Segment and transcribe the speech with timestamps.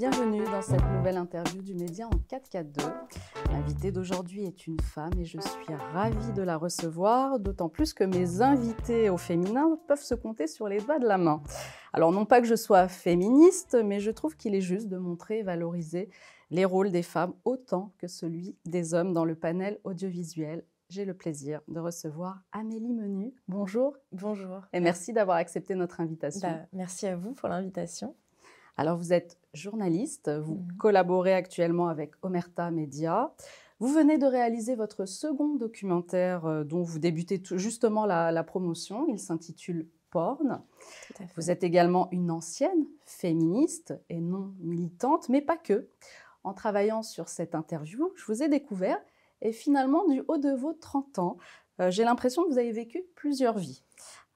[0.00, 2.82] Bienvenue dans cette nouvelle interview du Média en 442.
[3.52, 8.04] L'invitée d'aujourd'hui est une femme et je suis ravie de la recevoir, d'autant plus que
[8.04, 11.42] mes invités au féminin peuvent se compter sur les doigts de la main.
[11.92, 15.40] Alors non pas que je sois féministe, mais je trouve qu'il est juste de montrer
[15.40, 16.08] et valoriser
[16.50, 20.64] les rôles des femmes autant que celui des hommes dans le panel audiovisuel.
[20.88, 23.34] J'ai le plaisir de recevoir Amélie Menu.
[23.48, 23.98] Bonjour.
[24.12, 24.62] Bonjour.
[24.72, 26.48] Et merci d'avoir accepté notre invitation.
[26.48, 28.16] Bah, merci à vous pour l'invitation.
[28.80, 30.76] Alors vous êtes journaliste, vous mhm.
[30.78, 33.30] collaborez actuellement avec Omerta Media.
[33.78, 39.04] Vous venez de réaliser votre second documentaire euh, dont vous débutez justement la, promotion.
[39.10, 40.62] Il s'intitule Porn.
[41.36, 45.90] Vous êtes également une ancienne féministe et non militante, mais pas que.
[46.42, 48.98] En travaillant sur cette interview, je vous ai découvert
[49.42, 51.36] et finalement, du haut de vos 30 ans,
[51.82, 53.82] euh, j'ai l'impression que vous avez vécu plusieurs vies.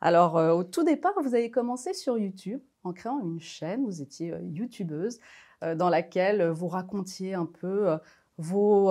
[0.03, 4.03] Alors, euh, au tout départ, vous avez commencé sur YouTube en créant une chaîne, vous
[4.03, 5.19] étiez euh, youtubeuse,
[5.63, 7.99] euh, dans laquelle vous racontiez un peu
[8.39, 8.91] vos,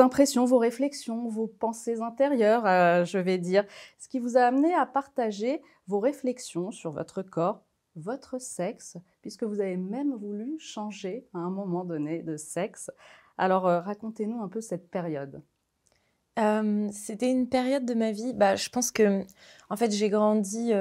[0.00, 2.64] impressions, vos réflexions, vos pensées intérieures,
[3.04, 3.64] je vais dire,
[3.98, 7.62] ce qui vous a amené à partager vos réflexions sur votre corps,
[7.96, 12.90] votre sexe, puisque vous avez même voulu changer à un moment donné de sexe.
[13.36, 15.42] Alors, racontez-nous un peu cette période.
[16.36, 18.32] C'était une période de ma vie.
[18.32, 19.24] Bah, je pense que,
[19.68, 20.72] en fait, j'ai grandi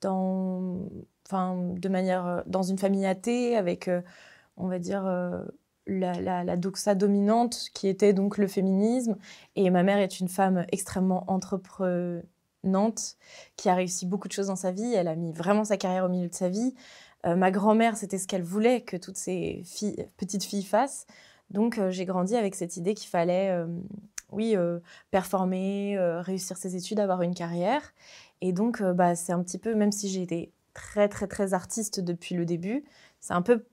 [0.00, 0.88] dans,
[1.26, 3.90] enfin, de manière, dans une famille athée avec,
[4.56, 5.04] on va dire,
[5.86, 9.16] la, la, doxa dominante qui était donc le féminisme.
[9.56, 13.16] Et ma mère est une femme extrêmement entreprenante
[13.56, 14.94] qui a réussi beaucoup de choses dans sa vie.
[14.94, 16.74] Elle a mis vraiment sa carrière au milieu de sa vie.
[17.24, 21.06] ma grand-mère, c'était ce qu'elle voulait que toutes filles, petites filles fassent.
[21.50, 23.52] Donc, j'ai grandi avec cette idée qu'il fallait
[24.30, 24.80] oui, euh,
[25.10, 27.94] performer, euh, réussir ses études, avoir une carrière.
[28.40, 31.54] Et donc, euh, bah, c'est un petit peu, même si j'ai été très, très, très
[31.54, 32.84] artiste depuis le début,
[33.20, 33.64] c'est un peu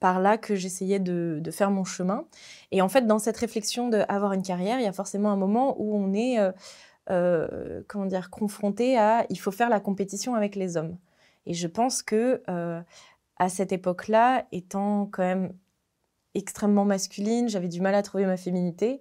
[0.00, 2.26] par là que j'essayais de, faire mon chemin.
[2.70, 5.74] Et en fait, dans cette réflexion d'avoir une carrière, il y a forcément un moment
[5.78, 6.38] où on est,
[7.88, 10.96] comment dire, confronté à, il faut faire la compétition avec les hommes.
[11.46, 12.42] Et je pense que
[13.38, 15.52] à cette époque-là, étant quand même
[16.34, 19.00] extrêmement masculine, j'avais du mal à trouver ma féminité.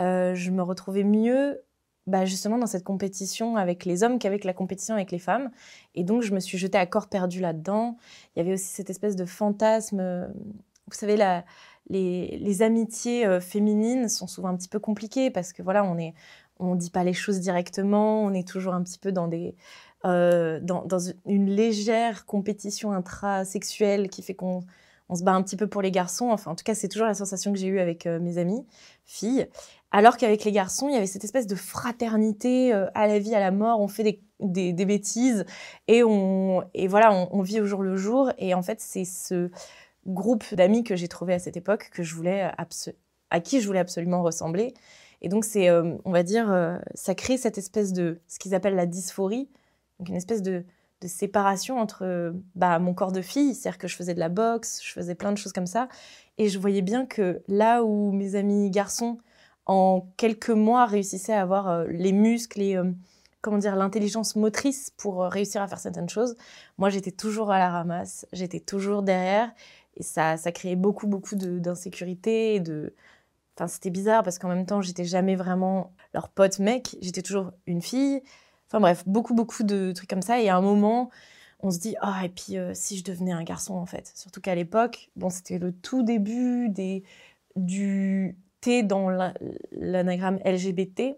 [0.00, 1.62] Euh, je me retrouvais mieux
[2.06, 5.50] bah, justement dans cette compétition avec les hommes qu'avec la compétition avec les femmes.
[5.94, 7.96] Et donc, je me suis jetée à corps perdu là-dedans.
[8.34, 10.32] Il y avait aussi cette espèce de fantasme.
[10.90, 11.16] Vous savez,
[11.88, 16.14] les, amitiés euh, féminines sont souvent un petit peu compliquées parce que voilà, on est,
[16.76, 19.30] dit pas les choses directement, on est toujours un petit peu dans
[20.04, 20.60] euh,
[21.26, 24.60] une légère compétition intrasexuelle qui fait qu'on
[25.08, 26.30] on se bat un petit peu pour les garçons.
[26.30, 28.64] Enfin, en tout cas, c'est toujours la sensation que j'ai eue avec mes amis
[29.04, 29.48] filles.
[29.92, 33.34] Alors qu'avec les garçons, il y avait cette espèce de fraternité euh, à la vie,
[33.34, 33.80] à la mort.
[33.80, 35.44] On fait des, bêtises
[35.88, 38.30] et, on, et voilà, on, vit au jour le jour.
[38.38, 39.50] Et en fait, c'est ce
[40.06, 42.50] groupe d'amis que j'ai trouvé à cette époque que je voulais
[43.30, 44.74] à qui je voulais absolument ressembler.
[45.22, 48.54] Et donc, c'est, euh, on va dire, euh, ça crée cette espèce de, ce qu'ils
[48.54, 49.50] appellent la dysphorie,
[49.98, 50.64] donc une espèce de,
[51.02, 54.80] de séparation entre bah, mon corps de fille, c'est-à-dire que je faisais de la boxe,
[54.82, 55.88] je faisais plein de choses comme ça,
[56.38, 59.18] et je voyais bien que là où mes amis garçons
[59.70, 62.90] en quelques mois, réussissait à avoir euh, les muscles et euh,
[63.40, 66.34] comment dire l'intelligence motrice pour euh, réussir à faire certaines choses.
[66.76, 69.52] Moi, j'étais toujours à la ramasse, j'étais toujours derrière,
[69.96, 72.94] et ça, ça créait beaucoup, beaucoup d'insécurité de.
[73.56, 77.52] Enfin, c'était bizarre parce qu'en même temps, j'étais jamais vraiment leur pote mec, j'étais toujours
[77.66, 78.22] une fille.
[78.66, 80.40] Enfin bref, beaucoup, beaucoup de trucs comme ça.
[80.40, 81.10] Et à un moment,
[81.60, 84.54] on se dit ah et puis si je devenais un garçon en fait surtout qu'à
[84.54, 87.04] l'époque bon c'était le tout début des
[87.54, 89.08] du T dans
[89.72, 91.16] l'anagramme LGBT.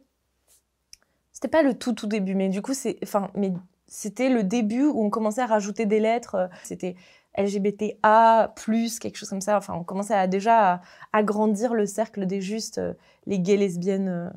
[1.32, 3.52] C'était pas le tout tout début, mais du coup c'est, enfin, mais
[3.86, 6.48] c'était le début où on commençait à rajouter des lettres.
[6.62, 6.96] C'était
[7.36, 9.56] LGBTA plus quelque chose comme ça.
[9.56, 10.80] Enfin, on commençait déjà à
[11.12, 12.94] agrandir le cercle des justes, euh,
[13.26, 14.30] les gays, lesbiennes euh,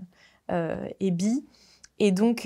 [0.52, 1.46] euh, et bi.
[2.00, 2.46] Et donc,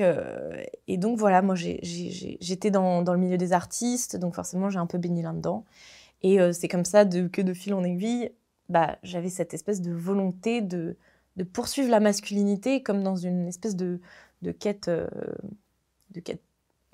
[0.88, 4.85] et donc voilà, moi j'étais dans, dans, le milieu des artistes, donc forcément j'ai un
[4.85, 5.66] peu baigné là-dedans.
[6.22, 8.29] Et c'est comme ça de, que de fil en aiguille,
[8.69, 10.95] bah, j'avais cette espèce de volonté de,
[11.35, 13.99] de, poursuivre la masculinité comme dans une espèce de,
[14.41, 15.07] de quête, euh,
[16.11, 16.41] de quête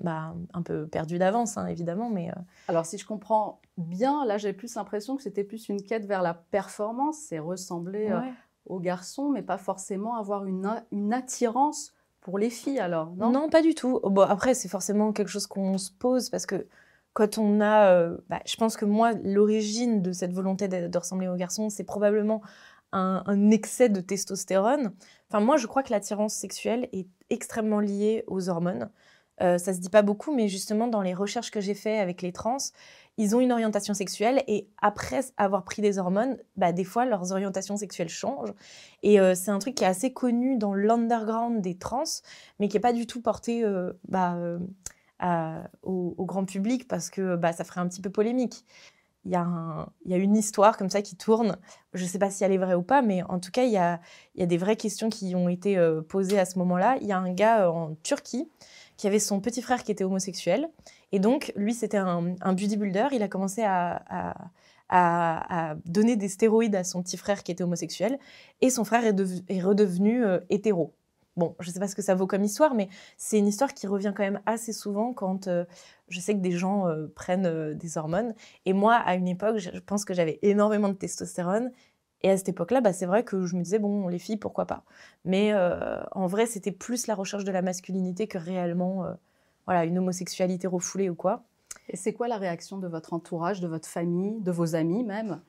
[0.00, 2.10] bah, un peu perdue d'avance, hein, évidemment.
[2.10, 2.40] Mais, euh.
[2.68, 6.22] Alors, si je comprends bien, là, j'ai plus l'impression que c'était plus une quête vers
[6.22, 8.20] la performance, c'est ressembler euh,
[8.66, 13.30] aux garçons, mais pas forcément avoir une, une attirance pour les filles, alors, non?
[13.30, 14.00] Non, pas du tout.
[14.02, 16.66] Bon, après, c'est forcément quelque chose qu'on se pose parce que
[17.16, 21.28] quand on a, euh, bah, je pense que moi, l'origine de cette volonté de, ressembler
[21.28, 22.42] aux garçons, c'est probablement
[22.92, 24.92] un, excès de testostérone.
[25.30, 28.90] Enfin, moi, je crois que l'attirance sexuelle est extrêmement liée aux hormones.
[29.40, 32.32] ça se dit pas beaucoup, mais justement dans les recherches que j'ai fait avec les
[32.32, 32.58] trans,
[33.16, 37.32] ils ont une orientation sexuelle et après avoir pris des hormones, bah, des fois leurs
[37.32, 38.52] orientations sexuelles changent.
[39.02, 42.04] Et c'est un truc qui est assez connu dans l'underground des trans,
[42.60, 43.64] mais qui n'est pas du tout porté
[44.08, 44.38] bah,
[45.20, 48.64] au, au, grand public parce que bah, ça ferait un petit peu polémique
[49.26, 51.58] il y, a il y, a une histoire comme ça qui tourne.
[51.94, 53.72] Je ne sais pas si elle est vraie ou pas, mais en tout cas, il
[53.72, 54.00] y a,
[54.34, 56.96] il y a des vraies questions qui ont été euh, posées à ce moment-là.
[57.00, 58.48] Il y a un gars euh, en Turquie
[58.96, 60.70] qui avait son petit frère qui était homosexuel.
[61.10, 63.08] Et donc, lui, c'était un, un, bodybuilder.
[63.12, 64.34] Il a commencé à,
[64.88, 68.18] à, donner des stéroïdes à son petit frère qui était homosexuel.
[68.60, 70.94] Et son frère est, est redevenu euh, hétéro.
[71.36, 72.88] Bon, je ne sais pas ce que ça vaut comme histoire, mais
[73.18, 75.66] c'est une histoire qui revient quand même assez souvent quand euh,
[76.08, 78.34] je sais que des gens euh, prennent euh, des hormones.
[78.64, 81.70] Et moi, à une époque, je pense que j'avais énormément de testostérone.
[82.22, 84.64] Et à cette époque-là, bah, c'est vrai que je me disais, bon, les filles, pourquoi
[84.66, 84.84] pas?
[85.26, 89.04] Mais en vrai, c'était plus la recherche de la masculinité que réellement
[89.66, 91.44] voilà, une homosexualité refoulée ou quoi.
[91.88, 95.42] Et c'est quoi la réaction de votre entourage, de votre famille, de vos amis même,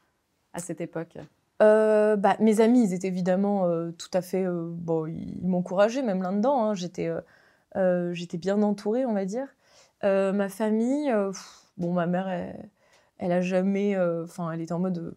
[0.54, 1.18] à cette époque?
[1.62, 4.46] Euh, bah, mes amis, ils étaient évidemment euh, tout à fait.
[4.46, 6.64] Euh, bon, ils m'encourageaient même là-dedans.
[6.64, 6.74] Hein.
[6.74, 7.10] J'étais,
[8.12, 9.48] j'étais bien entourée, on va dire.
[10.04, 11.14] ma famille,
[11.78, 12.70] bon, ma mère, elle,
[13.18, 13.98] elle a jamais.
[14.24, 15.16] Enfin, elle était en mode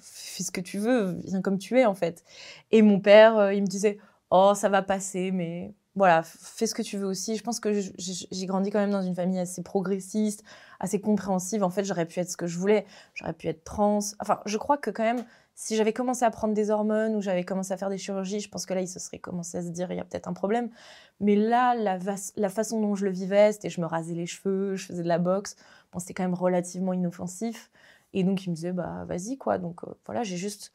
[0.00, 2.24] fais ce que tu veux, viens comme tu es, en fait.
[2.70, 3.98] Et mon père, il me disait
[4.30, 7.36] oh, ça va passer, mais voilà, fais ce que tu veux aussi.
[7.36, 10.44] Je pense que j'ai grandi quand même dans une famille assez progressiste,
[10.78, 11.64] assez compréhensive.
[11.64, 12.86] En fait, j'aurais pu être ce que je voulais.
[13.14, 13.98] J'aurais pu être trans.
[14.20, 15.24] Enfin, je crois que quand même
[15.56, 18.48] si j'avais commencé à prendre des hormones ou j'avais commencé à faire des chirurgies, je
[18.48, 20.32] pense que là, il se serait commencé à se dire, il y a peut-être un
[20.32, 20.70] problème.
[21.18, 24.86] Mais là, la, façon dont je le vivais, c'était je me rasais les cheveux, je
[24.86, 25.56] faisais de la boxe.
[25.98, 27.72] C'était quand même relativement inoffensif.
[28.12, 29.58] Et donc, il me disait, bah, vas-y, quoi.
[29.58, 30.72] Donc, euh, voilà, j'ai juste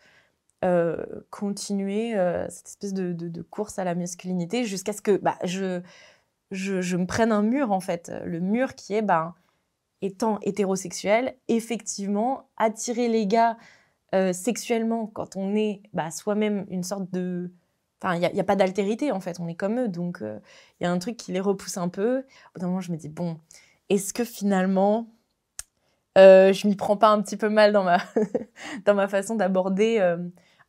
[0.63, 0.95] euh,
[1.29, 5.81] continué euh, cette espèce de, course à la masculinité jusqu'à ce que bah, je,
[6.51, 8.13] me prenne un mur, en fait.
[8.23, 9.35] Le mur qui est, bah,
[10.01, 13.57] étant hétérosexuel, effectivement, attirer les gars
[14.15, 17.51] euh, sexuellement, quand on est bah, soi-même une sorte de...
[18.01, 19.87] Enfin, il n'y a, pas d'altérité, en fait, on est comme eux.
[19.89, 22.19] Donc, il y a un truc qui les repousse un peu.
[22.55, 23.37] Au bout moment, je me dis, bon,
[23.89, 25.07] est-ce que finalement,
[26.15, 27.97] je m'y prends pas un petit peu mal dans ma,
[28.85, 29.99] dans ma façon d'aborder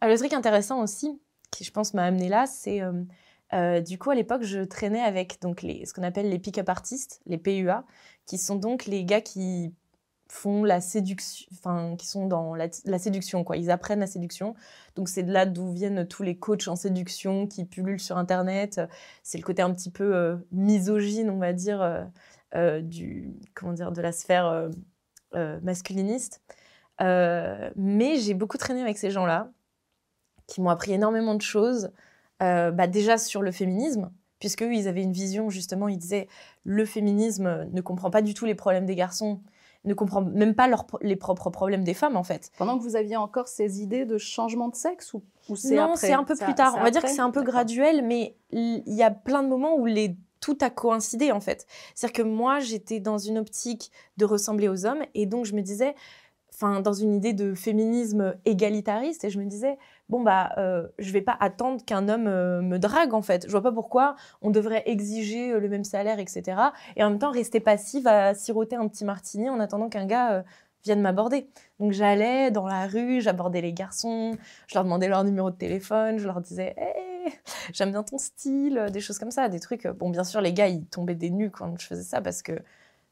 [0.02, 1.20] Le truc intéressant aussi,
[1.50, 2.80] qui je pense m'a amené là, c'est...
[3.82, 7.38] du coup, à l'époque, je traînais avec donc, ce qu'on appelle les pick-up artistes, les
[7.38, 7.84] PUA,
[8.26, 9.72] qui sont donc les gars qui
[10.34, 12.68] font la séduction, enfin, qui sont dans la,
[12.98, 13.56] séduction, quoi.
[13.56, 14.54] Ils apprennent la séduction.
[14.96, 18.80] Donc, c'est de là d'où viennent tous les coachs en séduction qui pullulent sur Internet.
[19.22, 22.04] C'est le côté un petit peu euh, misogyne, on va dire, euh,
[22.56, 24.70] euh, du, comment dire, de la sphère
[25.62, 26.42] masculiniste.
[27.00, 29.52] mais j'ai beaucoup traîné avec ces gens-là,
[30.46, 31.90] qui m'ont appris énormément de choses.
[32.40, 36.28] Bah, déjà sur le féminisme, puisque ils avaient une vision, justement, ils disaient,
[36.64, 39.40] le féminisme ne comprend pas du tout les problèmes des garçons,
[39.84, 40.68] ne comprend même pas
[41.00, 42.50] les propres problèmes des femmes, en fait.
[42.58, 45.22] Pendant que vous aviez encore ces idées de changement de sexe ou,
[45.56, 46.74] c'est Non, c'est un peu plus tard.
[46.78, 49.76] On va dire que c'est un peu graduel, mais il y a plein de moments
[49.76, 51.66] où les tout a coïncidé en fait.
[51.94, 55.62] C'est-à-dire que moi, j'étais dans une optique de ressembler aux hommes et donc je me
[55.62, 55.94] disais,
[56.52, 59.78] enfin, dans une idée de féminisme égalitariste et je me disais,
[60.08, 63.44] bon bah euh, je vais pas attendre qu'un homme euh, me drague en fait.
[63.46, 66.42] Je vois pas pourquoi on devrait exiger euh, le même salaire, etc.
[66.96, 70.32] Et en même temps rester passive à siroter un petit martini en attendant qu'un gars
[70.32, 70.42] euh,
[70.84, 71.48] vienne m'aborder.
[71.80, 74.36] Donc j'allais dans la rue, j'abordais les garçons,
[74.66, 77.32] je leur demandais leur numéro de téléphone, je leur disais hey,
[77.72, 79.86] j'aime bien ton style, des choses comme ça, des trucs.
[79.86, 82.52] Bon bien sûr les gars ils tombaient des nues quand je faisais ça parce que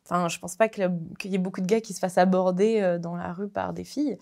[0.05, 0.91] Enfin, je pense pas qu'il
[1.27, 4.19] y ait beaucoup de gars qui se fassent aborder dans la rue par des filles.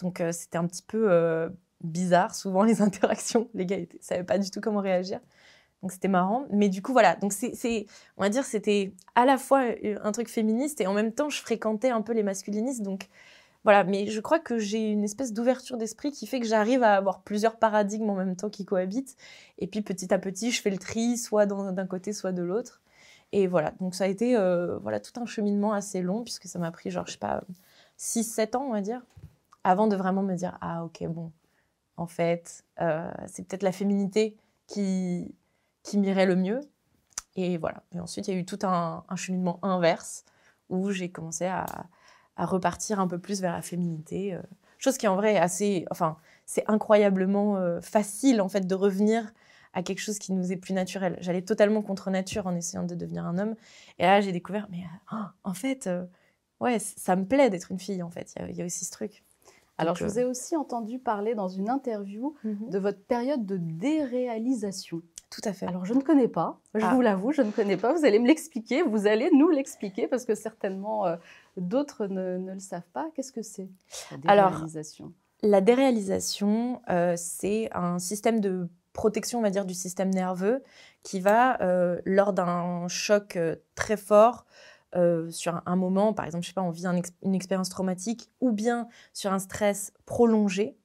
[0.00, 1.50] Donc, c'était un petit peu
[1.84, 3.48] bizarre, souvent les interactions.
[3.54, 5.20] Les gars ne savaient pas du tout comment réagir.
[5.82, 6.46] Donc c'était marrant.
[6.50, 7.14] Mais du coup, voilà.
[7.16, 7.86] Donc c'est,
[8.16, 9.64] on va dire, c'était à la fois
[10.02, 12.82] un truc féministe et en même temps, je fréquentais un peu les masculinistes.
[12.82, 13.08] Donc
[13.64, 13.84] voilà.
[13.84, 17.22] Mais je crois que j'ai une espèce d'ouverture d'esprit qui fait que j'arrive à avoir
[17.22, 19.16] plusieurs paradigmes en même temps qui cohabitent.
[19.58, 22.80] Et puis petit à petit, je fais le tri, soit d'un côté, soit de l'autre.
[23.32, 23.72] Et voilà.
[23.80, 26.90] Donc ça a été euh, voilà, tout un cheminement assez long, puisque ça m'a pris,
[26.90, 27.42] genre, je sais pas,
[27.98, 29.02] 6-7 ans, on va dire,
[29.64, 31.30] avant de vraiment me dire, ah ok, bon
[31.96, 32.64] en fait.
[32.80, 34.36] Euh, c'est peut-être la féminité
[34.66, 35.34] qui,
[35.82, 36.60] qui m'irait le mieux.
[37.36, 37.82] Et voilà.
[37.92, 40.24] Et ensuite, il y a eu tout un, cheminement inverse
[40.68, 41.66] où j'ai commencé à,
[42.36, 44.34] repartir un peu plus vers la féminité.
[44.34, 44.42] Euh,
[44.78, 45.84] chose qui, en vrai, est assez.
[45.90, 49.32] Enfin, c'est incroyablement euh, facile, en fait, de revenir
[49.72, 51.16] à quelque chose qui nous est plus naturel.
[51.20, 53.54] J'allais totalement contre nature en essayant de devenir un homme.
[53.98, 55.88] Et là, j'ai découvert, mais oh, en fait,
[56.60, 58.34] ouais, ça me plaît d'être une fille, en fait.
[58.48, 59.24] Il y, a aussi ce truc.
[59.78, 62.70] Alors, je vous ai aussi entendu parler dans une interview mhm.
[62.70, 65.02] de votre période de déréalisation.
[65.30, 65.66] tout à fait.
[65.66, 66.94] Alors, je ne connais pas, je Ah.
[66.94, 67.92] vous l'avoue, je ne connais pas.
[67.92, 71.16] Vous allez me l'expliquer, vous allez nous l'expliquer parce que certainement euh,
[71.56, 73.08] d'autres ne, ne le savent pas.
[73.14, 73.68] Qu'est-ce que c'est
[74.24, 75.12] la Alors, déréalisation?
[75.42, 80.62] La déréalisation, euh, c'est un système de protection, on va dire, du système nerveux
[81.02, 84.46] qui va, euh, lors d'un choc euh, très fort,
[84.96, 87.68] euh, sur un, moment, par exemple, je sais pas, on vit un ex- une expérience
[87.68, 90.76] traumatique, ou bien sur un stress prolongé,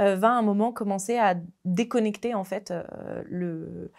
[0.00, 3.92] euh, va à un moment commencer à déconnecter, en fait, euh, le,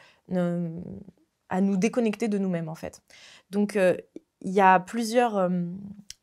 [1.49, 3.01] à nous déconnecter de nous-mêmes, en fait.
[3.49, 5.35] Donc, il y a plusieurs...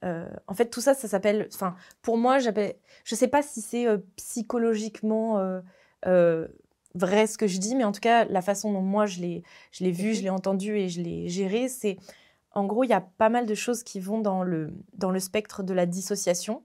[0.02, 1.48] en fait, tout ça, ça s'appelle...
[1.54, 2.74] Enfin, pour moi, j'appelle...
[3.04, 5.60] Je sais pas si c'est psychologiquement
[6.94, 9.42] vrai ce que je dis, mais en tout cas, la façon dont moi je l'ai,
[9.80, 10.16] vu, Ok.
[10.16, 11.96] je l'ai entendu et je l'ai géré, c'est
[12.52, 15.20] en gros, il y a pas mal de choses qui vont dans le, dans le
[15.20, 16.62] spectre de la dissociation.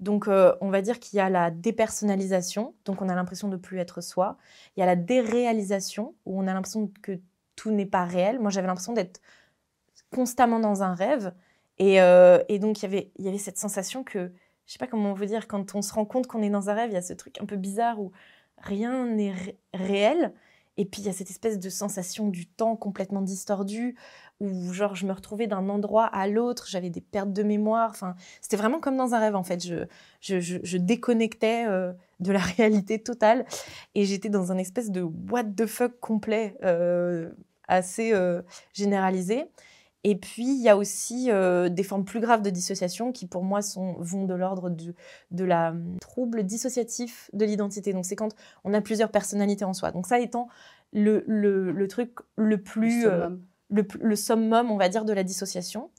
[0.00, 3.56] Donc, euh, on va dire qu'il y a la dépersonnalisation, donc on a l'impression de
[3.56, 4.36] plus être soi.
[4.76, 7.20] Il y a la déréalisation, où on a l'impression que
[7.54, 8.40] tout n'est pas réel.
[8.40, 9.20] Moi, j'avais l'impression d'être
[10.10, 11.32] constamment dans un rêve.
[11.78, 14.32] Et, euh, et donc, il y avait- avait cette sensation que,
[14.66, 16.74] je sais pas comment vous dire, quand on se rend compte qu'on est dans un
[16.74, 18.10] rêve, il y a ce truc un peu bizarre où
[18.58, 20.32] rien n'est ré- réel.
[20.78, 23.96] Et puis, il y a cette espèce de sensation du temps complètement distordu,
[24.40, 27.90] où genre, je me retrouvais d'un endroit à l'autre, j'avais des pertes de mémoire.
[27.90, 29.64] Enfin, c'était vraiment comme dans un rêve, en fait.
[29.64, 29.84] Je,
[30.20, 33.44] je, je- je déconnectais euh, de la réalité totale.
[33.94, 37.30] Et j'étais dans un espèce de what the fuck complet, euh,
[37.68, 39.44] assez euh, généralisé.
[40.04, 43.44] Et puis, il y a aussi euh, des formes plus graves de dissociation qui, pour
[43.44, 44.94] moi, sont, vont de l'ordre de,
[45.30, 47.92] de la hum, trouble dissociatif de l'identité.
[47.92, 49.92] Donc, c'est quand on a plusieurs personnalités en soi.
[49.92, 50.48] Donc, ça étant
[50.92, 53.04] le, le, le truc le plus...
[53.04, 53.28] Le euh,
[53.70, 53.86] summum.
[54.00, 55.90] le, summum, on va dire, de la dissociation.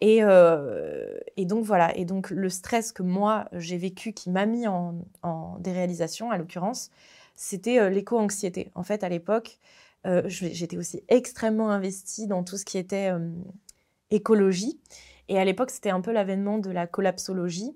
[0.00, 4.44] Et, euh, et donc voilà, et donc le stress que moi j'ai vécu, qui m'a
[4.44, 6.90] mis en, en déréalisation, à l'occurrence,
[7.36, 8.70] c'était l'éco-anxiété.
[8.74, 9.58] En fait, à l'époque,
[10.06, 13.30] euh, j'étais aussi extrêmement investie dans tout ce qui était euh,
[14.10, 14.80] écologie.
[15.28, 17.74] Et à l'époque, c'était un peu l'avènement de la collapsologie.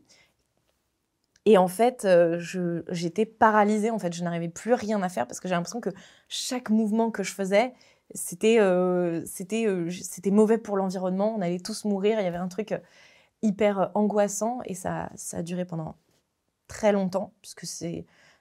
[1.47, 2.39] Et en fait, euh,
[2.91, 3.91] j'étais paralysée.
[3.91, 5.91] En fait, je n'arrivais plus rien à faire parce que j'ai l'impression que
[6.29, 7.73] chaque mouvement que je faisais,
[8.15, 8.59] c'était
[9.27, 11.35] c'était mauvais pour l'environnement.
[11.35, 12.21] On allait tous mourir.
[12.21, 12.75] Il y avait un truc
[13.41, 15.97] hyper angoissant et ça, ça a duré pendant
[16.67, 17.65] très longtemps puisque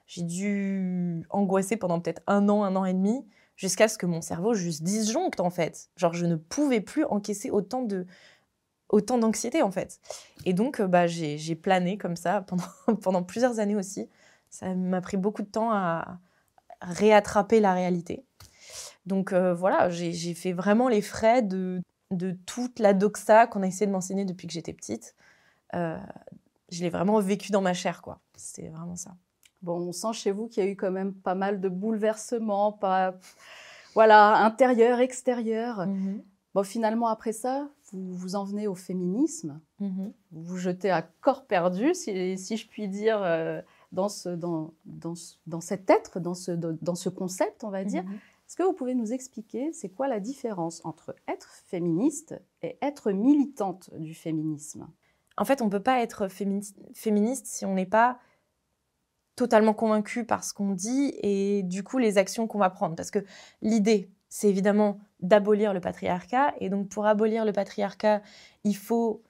[0.06, 3.24] j'ai dû angoisser pendant peut-être un an, un an et demi
[3.58, 5.90] jusqu'à ce que mon cerveau juste disjoncte en fait.
[5.96, 8.06] Genre je ne pouvais plus encaisser autant de
[8.88, 10.00] autant d'anxiété en fait.
[10.46, 12.64] Et donc euh, bah j'ai plané comme ça pendant
[13.02, 14.08] pendant plusieurs années aussi.
[14.48, 16.18] Ça m'a pris beaucoup de temps à
[16.80, 18.24] réattraper la réalité.
[19.04, 23.62] Donc euh, voilà, j'ai j'ai fait vraiment les frais de, de toute la doxa qu'on
[23.62, 25.14] a essayé de m'enseigner depuis que j'étais petite.
[25.74, 25.98] Euh,
[26.70, 28.20] je l'ai vraiment vécu dans ma chair, quoi.
[28.36, 29.16] C'est vraiment ça.
[29.62, 32.72] Bon, on sent chez vous qu'il y a eu quand même pas mal de bouleversements,
[32.72, 33.14] pas...
[33.94, 35.86] voilà, intérieur, extérieur.
[36.54, 39.60] Bon, finalement, après ça, vous vous en venez au féminisme.
[39.80, 40.12] Mhm.
[40.32, 43.60] Vous vous jetez à corps perdu, si, si je puis dire, euh,
[43.92, 47.84] dans, ce, dans, dans, ce- dans cet être, dans ce, dans ce concept, on va
[47.84, 48.04] dire.
[48.04, 48.14] Mhm.
[48.14, 53.12] Est-ce que vous pouvez nous expliquer c'est quoi la différence entre être féministe et être
[53.12, 54.88] militante du féminisme?
[55.36, 58.18] En fait, on ne peut pas être fémini- féministe si on n'est pas
[59.38, 62.96] totalement convaincu par ce qu'on dit et du coup les actions qu'on va prendre.
[62.96, 63.20] Parce que
[63.62, 66.54] l'idée, c'est évidemment d'abolir le patriarcat.
[66.58, 68.20] Et donc pour abolir le patriarcat,
[68.64, 69.22] il faut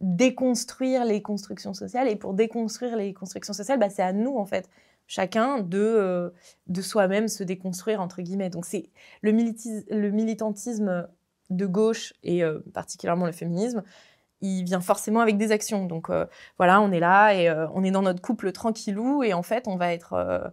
[0.00, 2.08] déconstruire les constructions sociales.
[2.08, 4.70] Et pour déconstruire les constructions sociales, bah, c'est à nous, en fait,
[5.08, 6.30] chacun, de, euh,
[6.80, 8.50] soi-même se déconstruire, entre guillemets.
[8.50, 8.88] Donc c'est
[9.22, 11.08] le militantisme
[11.50, 13.82] de gauche et euh, particulièrement le féminisme,
[14.44, 15.86] il vient forcément avec des actions.
[15.86, 16.26] Donc euh,
[16.58, 19.66] voilà, on est là et euh, on est dans notre couple tranquillou et en fait,
[19.66, 20.12] on va être...
[20.12, 20.48] euh,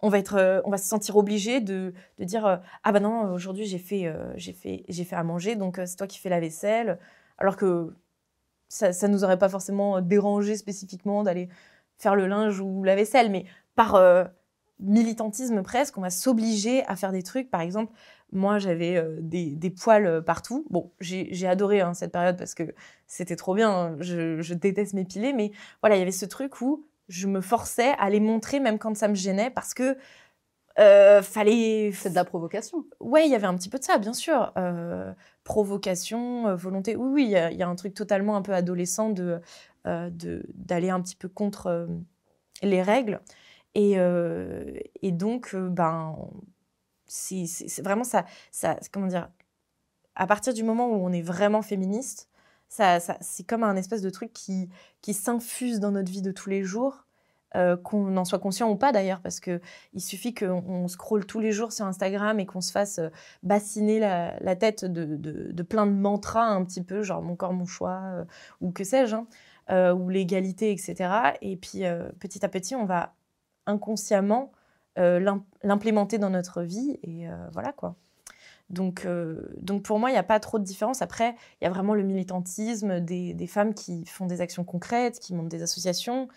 [0.00, 3.78] on va, être, on va se sentir obligé de, dire ah bah non aujourd'hui j'ai
[3.78, 6.98] fait j'ai fait j'ai fait à manger donc c'est toi qui fais la vaisselle
[7.38, 7.94] alors que
[8.68, 11.48] ça ça nous aurait pas forcément dérangé spécifiquement d'aller
[11.96, 13.30] faire le linge ou la vaisselle.
[13.30, 13.98] Mais par
[14.78, 17.50] militantisme presque on va s'obliger à faire des trucs.
[17.50, 17.90] Par exemple
[18.34, 22.74] moi j'avais euh, des, des poils partout bon j'ai adoré hein, cette période parce que
[23.06, 23.96] c'était trop bien hein.
[24.00, 27.92] je, je déteste m'épiler mais voilà il y avait ce truc où je me forçais
[27.98, 29.96] à les montrer même quand ça me gênait parce que
[30.78, 32.84] euh, fallait C'est de la provocation.
[32.98, 34.52] Ouais, il y avait un petit peu de ça, bien sûr.
[34.56, 35.12] Euh,
[35.44, 36.96] provocation, euh, volonté.
[36.96, 39.40] Oui, oui, il y, a- il y a un truc totalement un peu adolescent de
[39.86, 40.10] euh,
[40.54, 41.86] d'aller un petit peu contre euh,
[42.62, 43.20] les règles.
[43.74, 44.64] Et, euh,
[45.02, 46.16] et donc, euh, ben,
[47.06, 48.24] c'est vraiment ça.
[48.92, 49.30] Comment dire
[50.14, 52.28] À partir du moment où on est vraiment féministe,
[52.68, 54.68] ça, c'est comme un espèce de truc qui,
[55.00, 57.06] qui s'infuse dans notre vie de tous les jours.
[57.56, 59.60] euh, qu'on en soit conscient ou pas d'ailleurs, parce qu'il
[59.98, 63.10] suffit qu'on scrolle tous les jours sur Instagram et qu'on se fasse euh,
[63.44, 68.00] bassiner la, tête de, plein de mantras un petit peu, genre mon corps, mon choix,
[68.06, 68.24] euh,
[68.60, 71.36] ou que sais-je, hein, ou l'égalité, etc.
[71.42, 71.82] Et puis
[72.18, 73.14] petit à petit, on va
[73.66, 74.50] inconsciemment
[74.96, 77.96] l'implémenter dans notre vie, et voilà quoi.
[78.70, 79.06] Donc,
[79.60, 81.02] donc pour moi, il n'y a pas trop de différence.
[81.02, 85.20] Après, il y a vraiment le militantisme des, des, femmes qui font des actions concrètes,
[85.20, 86.28] qui montent des associations.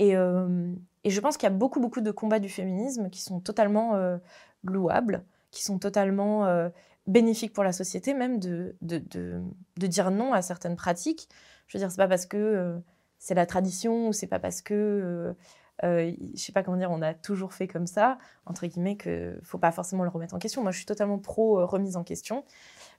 [0.00, 3.40] Euh, et, je pense qu'il y a beaucoup, beaucoup de combats du féminisme qui sont
[3.40, 4.16] totalement euh,
[4.64, 6.68] louables, qui sont totalement euh,
[7.06, 11.28] bénéfiques pour la société, même de, de, de, dire non à certaines pratiques.
[11.66, 12.80] Je veux dire, c'est pas parce que
[13.18, 15.34] c'est la tradition ou c'est pas parce que,
[15.82, 19.58] je sais pas comment dire, on a toujours fait comme ça, entre guillemets, qu'il faut
[19.58, 20.62] pas forcément le remettre en question.
[20.62, 22.44] Moi, je suis totalement pro remise en question.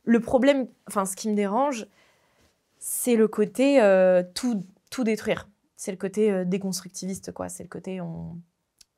[0.04, 1.88] Le problème, enfin, ce qui me dérange,
[2.78, 3.80] c'est le côté
[4.34, 7.50] tout, tout détruire c'est le côté euh, déconstructiviste, quoi.
[7.50, 8.38] C'est le côté on,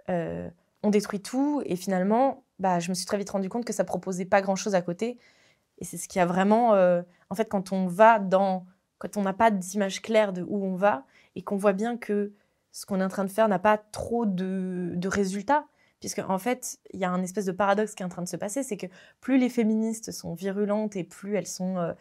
[0.10, 0.50] euh,
[0.84, 3.84] on détruit tout et finalement, bah, je me suis très vite rendu compte que ça
[3.84, 5.17] proposait pas grand-chose à côté.
[5.79, 8.65] Et c'est ce qui a vraiment, euh, en fait, quand on va dans,
[9.00, 11.05] quand on n'a pas d'image claire de où on va
[11.36, 12.31] et qu'on voit bien que
[12.77, 15.65] ce qu'on est en train de faire n'a pas trop de, de résultats,
[16.00, 18.27] puisque en fait, il y a un espèce de paradoxe qui est en train de
[18.27, 18.86] se passer, c'est que
[19.19, 21.96] plus les féministes sont virulentes et plus elles sont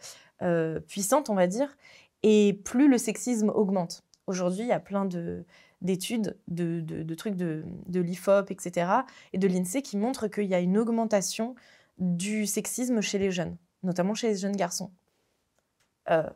[0.87, 1.75] puissantes, on va dire,
[2.21, 4.03] et plus le sexisme augmente.
[4.27, 5.09] Aujourd'hui, il y a plein
[5.81, 7.63] d'études, de, trucs de,
[7.99, 8.91] l'IFOP, etc.,
[9.33, 11.55] et de l'INSEE qui montrent qu'il y a une augmentation
[11.97, 14.91] du sexisme chez les jeunes, notamment chez les jeunes garçons.
[16.11, 16.29] Euh,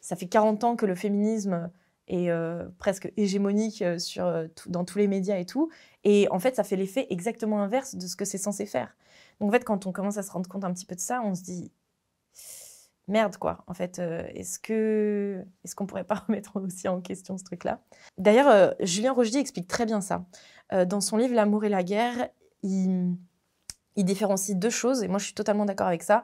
[0.00, 1.70] ça fait 40 ans que le féminisme
[2.08, 5.70] est euh, presque hégémonique euh, sur, dans tous les médias et tout,
[6.04, 8.96] et en fait, ça fait l'effet exactement inverse de ce que c'est censé faire.
[9.40, 11.22] Donc en fait, quand on commence à se rendre compte un petit peu de ça,
[11.22, 11.72] on se dit
[13.08, 13.64] merde quoi.
[13.66, 17.64] En fait euh, est-ce que est-ce qu'on pourrait pas remettre aussi en question ce truc
[17.64, 17.80] là
[18.18, 20.24] d'ailleurs euh, Julien Rochdy explique très bien ça.
[20.72, 22.28] Euh, dans son livre l'amour et la guerre
[22.62, 23.16] il,
[23.96, 26.22] différencie deux choses et moi je suis totalement d'accord avec ça.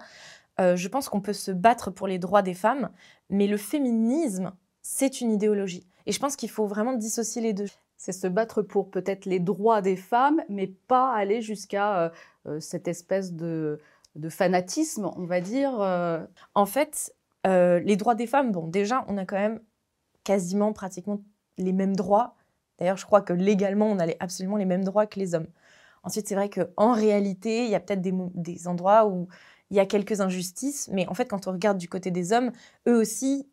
[0.58, 2.90] Je pense qu'on peut se battre pour les droits des femmes
[3.30, 7.68] mais le féminisme c'est une idéologie et je pense qu'il faut vraiment dissocier les deux
[7.96, 12.12] c'est se battre pour peut-être les droits des femmes mais pas aller jusqu'à
[12.58, 13.78] cette espèce de
[14.16, 15.80] de fanatisme, on va dire.
[15.80, 16.24] Euh.
[16.54, 17.14] En fait,
[17.46, 19.60] euh, les droits des femmes, bon, déjà, on a quand même
[20.24, 21.20] quasiment, pratiquement
[21.58, 22.36] les mêmes droits.
[22.78, 25.48] D'ailleurs, je crois que légalement, on a absolument les mêmes droits que les hommes.
[26.02, 29.28] Ensuite, c'est vrai qu'en réalité, il y a peut-être des, endroits où
[29.70, 32.52] il y a quelques injustices, mais en fait, quand on regarde du côté des hommes,
[32.88, 33.46] eux aussi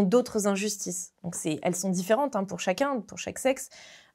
[0.00, 1.12] d'autres injustices.
[1.22, 3.68] Donc, elles sont différentes hein, pour chacun, pour chaque sexe.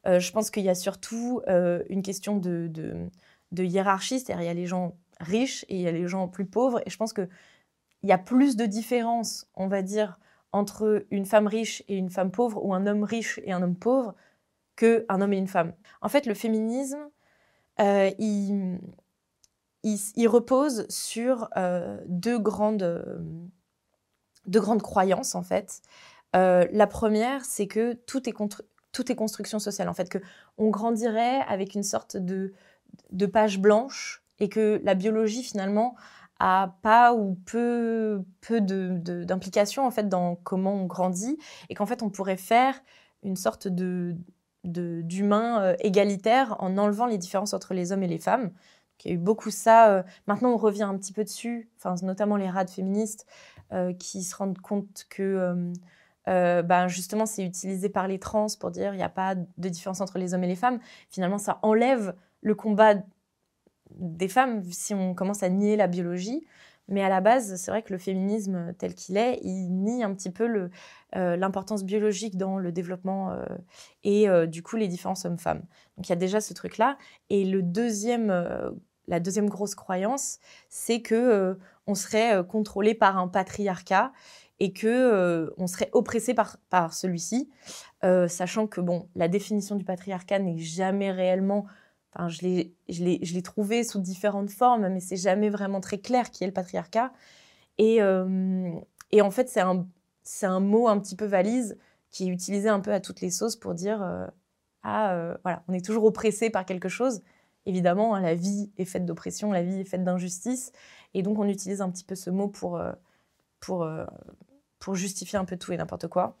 [0.06, 2.68] Euh, je pense qu'il y a surtout une question de,
[3.52, 6.26] de, hiérarchie, c'est-à-dire il y a les gens riches et il y a les gens
[6.26, 6.80] plus pauvres.
[6.84, 7.28] Et je pense qu'il
[8.02, 10.18] y a plus de différence, on va dire,
[10.52, 13.76] entre une femme riche et une femme pauvre ou un homme riche et un homme
[13.76, 14.14] pauvre
[14.76, 15.74] qu'un homme et une femme.
[16.00, 17.10] En fait, le féminisme,
[17.80, 18.80] euh, il,
[19.82, 23.04] il, repose sur euh, deux, grandes,
[24.48, 25.82] deux grandes croyances, en fait.
[26.36, 28.34] Euh, la première, c'est que tout est,
[28.92, 30.18] tout est construction sociale, en fait, que
[30.56, 32.52] on grandirait avec une sorte de,
[33.12, 35.94] de page blanche et que la biologie finalement
[36.38, 41.36] a pas ou peu, peu d'implication en fait dans comment on grandit
[41.68, 42.80] et qu'en fait on pourrait faire
[43.24, 44.16] une sorte de
[44.64, 48.50] d'humain euh, égalitaire en enlevant les différences entre les hommes et les femmes.
[49.04, 49.90] Il y a eu beaucoup ça.
[49.90, 53.26] Euh, maintenant, on revient un petit peu dessus, enfin, notamment les rades féministes
[53.98, 55.72] qui se rendent compte que
[56.26, 60.00] ben justement, c'est utilisé par les trans pour dire il n'y a pas de différence
[60.00, 60.78] entre les hommes et les femmes.
[61.10, 62.94] Finalement, ça enlève le combat
[63.98, 66.46] des femmes si on commence à nier la biologie.
[66.88, 70.14] Mais à la base, c'est vrai que le féminisme tel qu'il est, il nie un
[70.14, 70.70] petit peu
[71.16, 73.44] euh, l'importance biologique dans le développement euh,
[74.04, 75.62] et euh, du coup les différences hommes-femmes.
[75.96, 76.96] Donc il y a déjà ce truc-là.
[77.28, 78.32] Et le deuxième,
[79.06, 80.38] la deuxième grosse croyance,
[80.70, 84.12] c'est que on serait contrôlé par un patriarcat
[84.60, 87.48] et que on serait oppressé par, celui-ci,
[88.02, 91.66] sachant que bon, la définition du patriarcat n'est jamais réellement
[92.14, 92.40] Enfin, je
[93.04, 97.12] l'ai trouvé sous différentes formes, mais c'est jamais vraiment très clair qui est le patriarcat.
[97.76, 99.86] Et, en fait, c'est un,
[100.42, 101.76] un mot un petit peu valise
[102.10, 104.30] qui est utilisé un peu à toutes les sauces pour dire
[104.82, 107.22] ah voilà, on est toujours oppressé par quelque chose.
[107.66, 110.72] Évidemment, hein, la vie est faite d'oppression, la vie est faite d'injustice,
[111.14, 112.80] et donc on utilise un petit peu ce mot pour
[113.60, 113.88] pour
[114.78, 116.36] pour justifier un peu tout et n'importe quoi.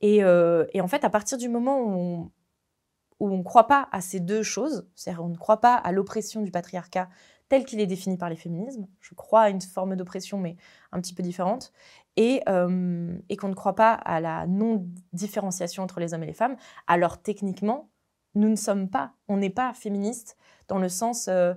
[0.00, 2.30] Et, et, en fait, à partir du moment où on,
[3.20, 5.92] où on ne croit pas à ces deux choses, c'est-à-dire on ne croit pas à
[5.92, 7.08] l'oppression du patriarcat
[7.48, 10.56] tel qu'il est défini par les féminismes, je crois à une forme d'oppression mais
[10.92, 11.72] un petit peu différente,
[12.16, 16.56] et, euh, qu'on ne croit pas à la non-différenciation entre les hommes et les femmes,
[16.86, 17.90] alors techniquement,
[18.36, 20.36] nous ne sommes pas, on n'est pas féministe
[20.68, 21.54] dans le sens, euh,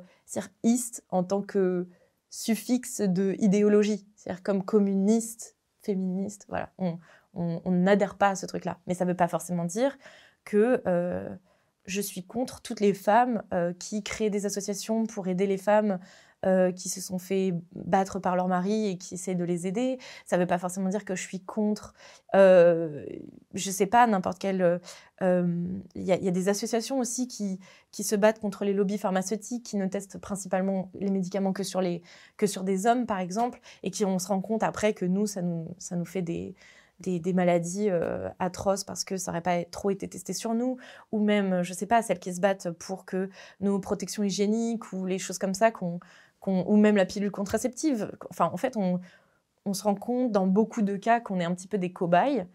[1.09, 1.87] en tant que
[2.33, 6.71] suffixe de idéologie, c'est-à-dire comme communiste, féministe, voilà,
[7.35, 8.79] on, n'adhère pas à ce truc-là.
[8.87, 9.95] Mais ça ne veut pas forcément dire
[10.43, 11.29] que euh,
[11.85, 15.99] je suis contre toutes les femmes euh, qui créent des associations pour aider les femmes
[16.45, 19.97] euh, qui se sont fait battre par leur mari et qui essaient de les aider.
[20.25, 21.93] Ça ne veut pas forcément dire que je suis contre,
[22.35, 23.05] euh,
[23.53, 24.79] je ne sais pas, n'importe quel...
[25.21, 27.57] Il y, a des associations aussi qui,
[27.91, 31.79] qui se battent contre les lobbies pharmaceutiques, qui ne testent principalement les médicaments que sur,
[31.79, 32.01] les,
[32.35, 35.25] que sur des hommes, par exemple, et qui on se rend compte après que nous,
[35.25, 36.55] ça nous, ça nous fait des
[36.99, 40.77] des, maladies euh, atroces parce que ça n'aurait pas trop été testé sur nous,
[41.11, 43.29] ou même, je ne sais pas, celles qui se battent pour que
[43.59, 45.71] nos protections hygiéniques ou les choses comme ça,
[46.47, 48.11] ou même la pilule contraceptive.
[48.29, 48.99] Enfin, en fait, on,
[49.73, 52.45] se rend compte dans beaucoup de cas qu'on est un petit peu des cobayes.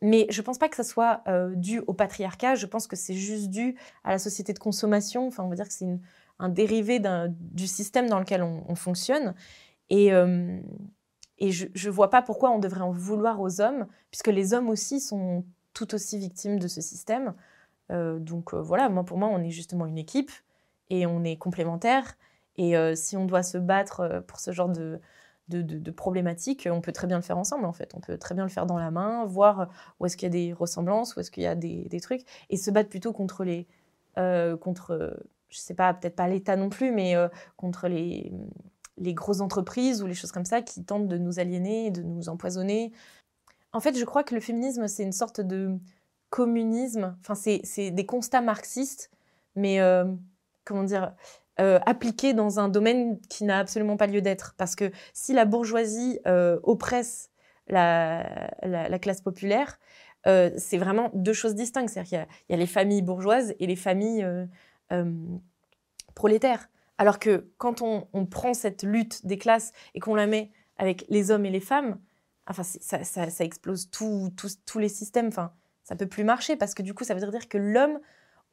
[0.00, 2.96] Mais je ne pense pas que ça soit euh, dû au patriarcat, je pense que
[2.96, 5.26] c'est juste dû à la société de consommation.
[5.26, 5.88] Enfin, on va dire que c'est
[6.38, 9.34] un dérivé du système dans lequel on, fonctionne.
[9.88, 10.58] Et, euh,
[11.38, 14.68] et je ne vois pas pourquoi on devrait en vouloir aux hommes, puisque les hommes
[14.68, 17.34] aussi sont tout aussi victimes de ce système.
[17.90, 20.32] Euh, donc voilà, moi pour moi, on est justement une équipe
[20.90, 22.16] et on est complémentaires.
[22.56, 25.00] Et euh, si on doit se battre pour ce genre de,
[25.48, 27.92] de, problématiques, on peut très bien le faire ensemble en fait.
[27.94, 29.68] On peut très bien le faire dans la main, voir
[30.00, 32.56] où est-ce qu'il y a des ressemblances, où est-ce qu'il y a des, trucs, et
[32.56, 33.66] se battre plutôt contre les,
[34.60, 35.16] contre,
[35.48, 37.14] je sais pas, peut-être pas l'État non plus, mais
[37.56, 38.32] contre les
[38.98, 42.28] les grosses entreprises ou les choses comme ça qui tentent de nous aliéner, de nous
[42.28, 42.92] empoisonner.
[43.72, 45.76] En fait, je crois que le féminisme, c'est une sorte de
[46.30, 47.16] communisme.
[47.20, 49.10] Enfin, c'est des constats marxistes,
[49.56, 50.04] mais euh,
[50.64, 51.12] comment dire,
[51.60, 54.54] euh, appliqués dans un domaine qui n'a absolument pas lieu d'être.
[54.56, 57.30] Parce que si la bourgeoisie euh, oppresse
[57.68, 58.58] la,
[59.00, 59.78] classe populaire,
[60.26, 61.90] c'est vraiment deux choses distinctes.
[61.90, 64.26] C'est-à-dire qu'il y, a les familles bourgeoises et les familles
[66.14, 66.68] prolétaires.
[66.98, 71.30] Alors que quand on, prend cette lutte des classes et qu'on la met avec les
[71.30, 71.98] hommes et les femmes,
[72.46, 75.28] enfin, ça, explose tous les systèmes.
[75.28, 75.52] Enfin,
[75.84, 78.00] ça peut plus marcher parce que du coup, ça veut dire que l'homme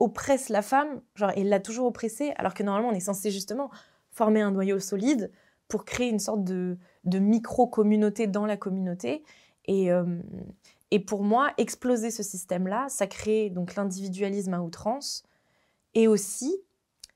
[0.01, 3.69] oppresse la femme, genre, il l'a toujours oppressée, alors que normalement, on est censé justement
[4.11, 5.31] former un noyau solide
[5.67, 9.23] pour créer une sorte de, micro-communauté dans la communauté.
[9.65, 10.21] Et, euh,
[10.91, 15.23] et pour moi, exploser ce système-là, ça crée donc l'individualisme à outrance
[15.93, 16.57] et aussi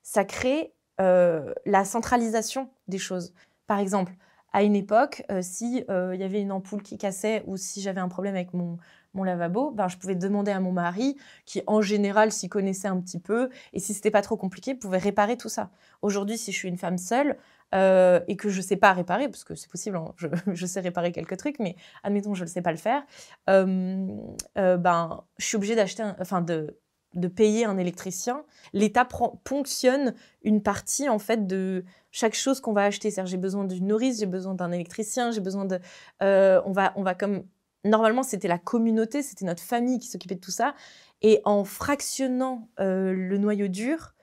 [0.01, 3.33] ça crée euh, la centralisation des choses.
[3.67, 4.13] Par exemple,
[4.53, 7.81] à une époque, euh, si euh, il y avait une ampoule qui cassait ou si
[7.81, 8.77] j'avais un problème avec mon,
[9.15, 12.99] mon lavabo, ben, je pouvais demander à mon mari, qui en général s'y connaissait un
[12.99, 15.71] petit peu, et si c'était pas trop compliqué, pouvait réparer tout ça.
[16.01, 17.37] Aujourd'hui, si je suis une femme seule
[17.73, 21.35] et que je sais pas réparer, parce que c'est possible, hein, je, sais réparer quelques
[21.35, 23.03] trucs, mais admettons je ne sais pas le faire,
[23.47, 26.79] ben, je suis obligée d'acheter, enfin de
[27.15, 29.07] de payer un électricien, l'État
[29.43, 33.09] ponctionne une partie en fait de chaque chose qu'on va acheter.
[33.09, 35.79] C'est-à-dire j'ai besoin d'une nourrice, j'ai besoin d'un électricien, j'ai besoin de,
[36.21, 37.43] euh, on va, on va comme
[37.85, 40.75] normalement c'était la communauté, c'était notre famille qui s'occupait de tout ça,
[41.21, 44.13] et en fractionnant euh, le noyau dur,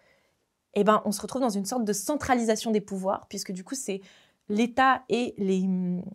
[0.75, 3.75] eh ben on se retrouve dans une sorte de centralisation des pouvoirs, puisque du coup
[3.75, 4.01] c'est
[4.49, 5.67] l'État et les,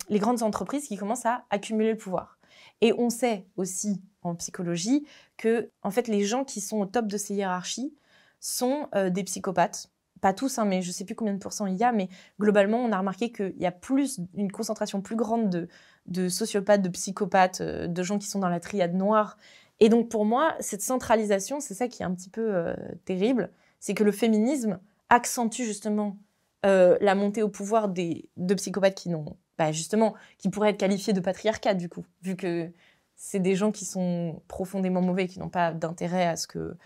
[0.10, 2.38] les grandes entreprises qui commencent à accumuler le pouvoir.
[2.82, 5.06] Et on sait aussi en psychologie
[5.38, 7.96] que en fait les gens qui sont au top de ces hiérarchies
[8.40, 9.90] sont euh, des psychopathes.
[10.22, 12.80] Pas tous, hein, mais je sais plus combien de pourcents il y a, mais globalement,
[12.80, 15.68] on a remarqué qu'il y a plus, une concentration plus grande de,
[16.08, 19.38] de sociopathes, de psychopathes, euh, de gens qui sont dans la triade noire.
[19.80, 23.52] Et donc, pour moi, cette centralisation, c'est ça qui est un petit peu euh, terrible,
[23.80, 26.18] c'est que le féminisme accentue justement
[26.64, 31.14] la montée au pouvoir des, de psychopathes qui n'ont, bah, justement, qui pourraient être qualifiés
[31.14, 32.70] de patriarcat, du coup, vu que
[33.16, 36.78] c'est des gens qui sont profondément mauvais, qui n'ont pas d'intérêt à ce que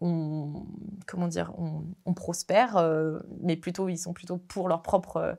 [0.00, 0.64] on,
[1.06, 5.36] comment dire, on, prospère, euh, mais plutôt ils sont plutôt pour leur propre,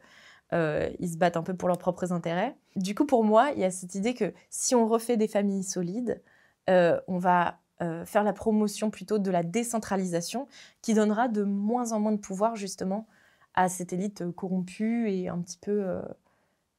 [0.54, 2.56] euh, ils se battent un peu pour leurs propres intérêts.
[2.76, 5.64] Du coup, pour moi, il y a cette idée que si on refait des familles
[5.64, 6.22] solides,
[6.70, 7.58] euh, on va
[8.06, 10.48] faire la promotion plutôt de la décentralisation,
[10.84, 13.08] qui donnera de moins en moins de pouvoir justement
[13.56, 16.00] à cette élite corrompue et un petit peu,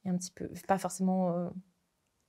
[0.05, 1.51] et un petit peu, pas forcément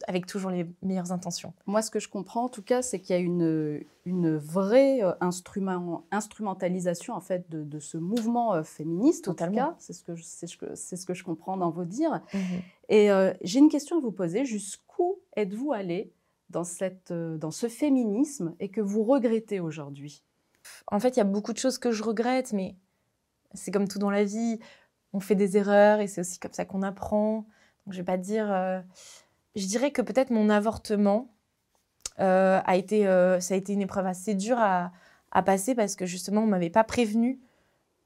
[0.06, 1.54] avec toujours les meilleures intentions.
[1.66, 5.02] Moi, ce que je comprends, en tout cas, c'est qu'il y a une, une vraie
[5.02, 9.24] euh, instrument, instrumentalisation en fait de, ce mouvement euh, féministe.
[9.24, 9.74] Totalement.
[9.78, 12.20] C'est ce que c'est ce, ce que je comprends dans vos dires.
[12.32, 12.40] Mhm.
[12.88, 14.44] Et euh, j'ai une question à vous poser.
[14.44, 16.12] Jusqu'où êtes-vous allé
[16.50, 20.22] dans cette dans ce féminisme et que vous regrettez aujourd'hui?
[20.88, 22.76] En fait, il y a beaucoup de choses que je regrette, mais
[23.54, 24.58] c'est comme tout dans la vie.
[25.12, 27.46] On fait des erreurs et c'est aussi comme ça qu'on apprend.
[27.86, 28.82] Donc, je vais pas dire
[29.56, 31.34] je dirais que peut-être mon avortement
[32.20, 34.92] euh, a été, euh, ça a été une épreuve assez dure à,
[35.44, 37.40] passer parce que justement, on m'avait pas prévenu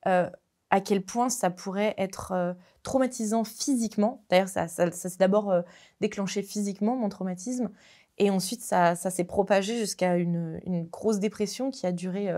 [0.06, 0.30] euh,
[0.70, 4.24] à quel point ça pourrait être traumatisant physiquement.
[4.30, 5.52] D'ailleurs, ça, ça, s'est d'abord
[6.00, 7.70] déclenché physiquement, mon traumatisme.
[8.16, 10.58] Et ensuite, ça, ça s'est propagé jusqu'à une,
[10.90, 12.34] grosse dépression qui a duré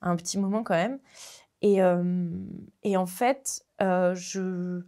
[0.00, 0.98] un petit moment quand même.
[1.60, 1.78] Et,
[2.82, 4.82] et en fait, je,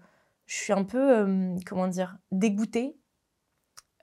[0.47, 1.29] je, suis un peu,
[1.65, 2.97] comment dire, dégoûtée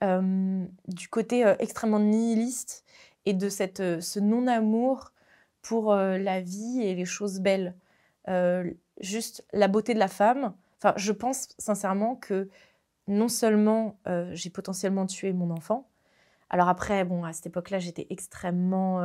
[0.02, 2.84] du côté extrêmement nihiliste
[3.24, 5.12] et de cette, ce non-amour
[5.62, 7.74] pour la vie et les choses belles.
[9.00, 10.54] juste la beauté de la femme.
[10.78, 12.48] Enfin, je pense sincèrement que
[13.06, 13.98] non seulement
[14.32, 15.88] j'ai potentiellement tué mon enfant,
[16.50, 19.02] alors après, bon, à cette époque-là, j'étais extrêmement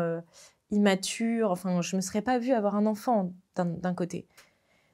[0.70, 1.52] immature.
[1.52, 4.28] Enfin, je me serais pas vue avoir un enfant d'un côté.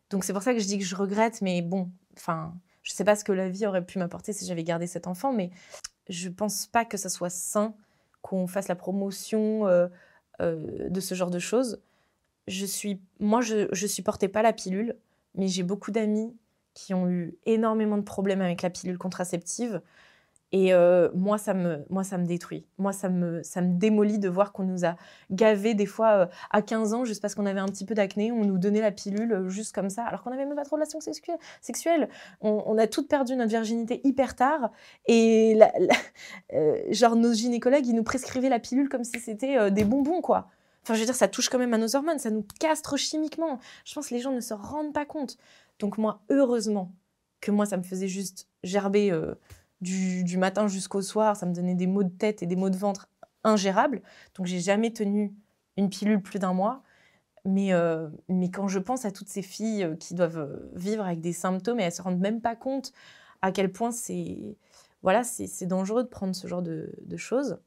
[0.10, 3.04] Donc c'est pour ça que je dis que je regrette, mais bon, enfin, je sais
[3.04, 5.50] pas ce que la vie aurait pu m'apporter si j'avais gardé cet enfant, mais
[6.10, 7.76] je pense pas que ça soit sain
[8.22, 9.88] qu'on fasse la promotion euh,
[10.42, 11.82] euh, de ce genre de choses.
[12.48, 14.98] Je suis, moi, je, je supportais pas la pilule,
[15.36, 16.36] mais j'ai beaucoup d'amis
[16.74, 19.82] qui ont eu énormément de problèmes avec la pilule contraceptive.
[20.54, 22.68] Et euh, moi, ça me, moi, ça me détruit.
[22.78, 24.96] Moi, ça me, ça me démolit de voir qu'on nous a
[25.32, 28.32] gavé des fois euh, à 15 ans juste parce qu'on avait un petit peu d'acné.
[28.32, 30.70] On nous donnait la pilule euh, juste comme ça, alors qu'on n'avait même pas de
[30.70, 32.08] relations sexuelles.
[32.42, 34.70] On, a toutes perdu notre virginité hyper tard.
[35.08, 35.60] Et
[36.92, 40.50] genre, nos gynécologues, ils nous prescrivaient la pilule comme si c'était des bonbons, quoi.
[40.84, 43.58] Enfin, je veux dire, ça touche quand même à nos hormones, ça nous castre chimiquement.
[43.86, 45.38] Je pense que les gens ne se rendent pas compte.
[45.80, 46.92] Donc moi, heureusement
[47.42, 49.12] que moi, ça me faisait juste gerber
[49.84, 52.78] du, matin jusqu'au soir, ça me donnait des maux de tête et des maux de
[52.78, 53.08] ventre
[53.43, 54.02] ingérables.
[54.36, 55.34] Donc j'ai jamais tenu
[55.78, 56.84] une pilule plus d'un mois.
[57.46, 61.04] Mais, euh, mais quand je pense à toutes ces filles euh, qui doivent euh, vivre
[61.04, 62.93] avec des symptômes et elles se rendent même pas compte
[63.41, 64.58] à quel point c'est
[65.02, 67.60] voilà c'est dangereux de prendre ce genre de, choses.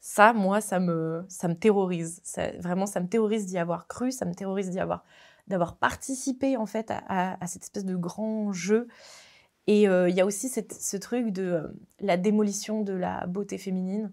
[0.00, 2.22] ça, moi, ça me, ça me terrorise.
[2.60, 5.04] vraiment, ça me terrorise d'y avoir cru, ça me terrorise d'y avoir
[5.46, 8.88] d'avoir participé en fait à, cette espèce de grand jeu
[9.66, 11.68] et euh, il y a aussi ce truc de euh,
[12.00, 14.12] la démolition de la beauté féminine,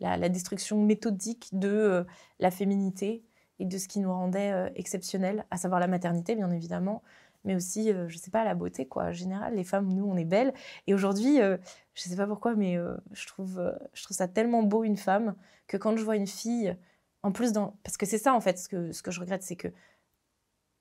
[0.00, 2.04] la, destruction méthodique de euh,
[2.38, 3.24] la féminité
[3.58, 7.02] et de ce qui nous rendait exceptionnels, à savoir la maternité, bien évidemment,
[7.44, 9.04] mais aussi, je ne sais pas, la beauté, quoi.
[9.04, 10.52] En général, les femmes, nous, on est belles.
[10.86, 11.58] Et aujourd'hui, je ne
[11.94, 12.76] sais pas pourquoi, mais
[13.12, 15.36] je, trouve, je trouve ça tellement beau, une femme,
[15.68, 16.76] que quand je vois une fille,
[17.22, 19.56] en plus, parce que c'est ça, en fait, ce que, ce que je regrette, c'est
[19.56, 19.68] que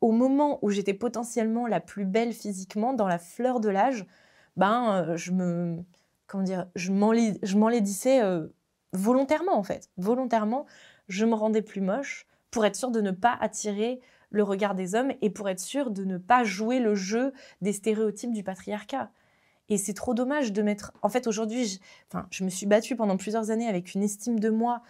[0.05, 4.05] au moment où j'étais potentiellement la plus belle physiquement, dans la fleur de l'âge,
[4.55, 5.83] ben, euh, je me,
[6.27, 8.45] comment dire, je m'enlaidissais euh,
[8.93, 9.89] volontairement en fait.
[9.97, 10.67] Volontairement,
[11.07, 14.93] je me rendais plus moche pour être sûre de ne pas attirer le regard des
[14.93, 19.09] hommes et pour être sûre de ne pas jouer le jeu des stéréotypes du patriarcat.
[19.69, 20.93] Et c'est trop dommage de mettre.
[21.01, 21.79] En fait, aujourd'hui, je...
[22.11, 24.83] Enfin, je me suis battue pendant plusieurs années avec une estime de moi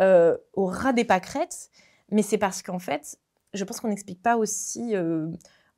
[0.00, 1.68] euh, au ras des pâquerettes,
[2.12, 3.18] mais c'est parce qu'en fait,
[3.54, 5.28] je pense qu'on n'explique pas aussi euh,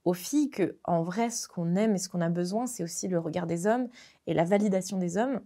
[0.04, 3.08] aux filles que en vrai, ce qu'on aime et ce qu'on a besoin, c'est aussi
[3.08, 3.88] le regard des hommes
[4.26, 5.40] et la validation des hommes.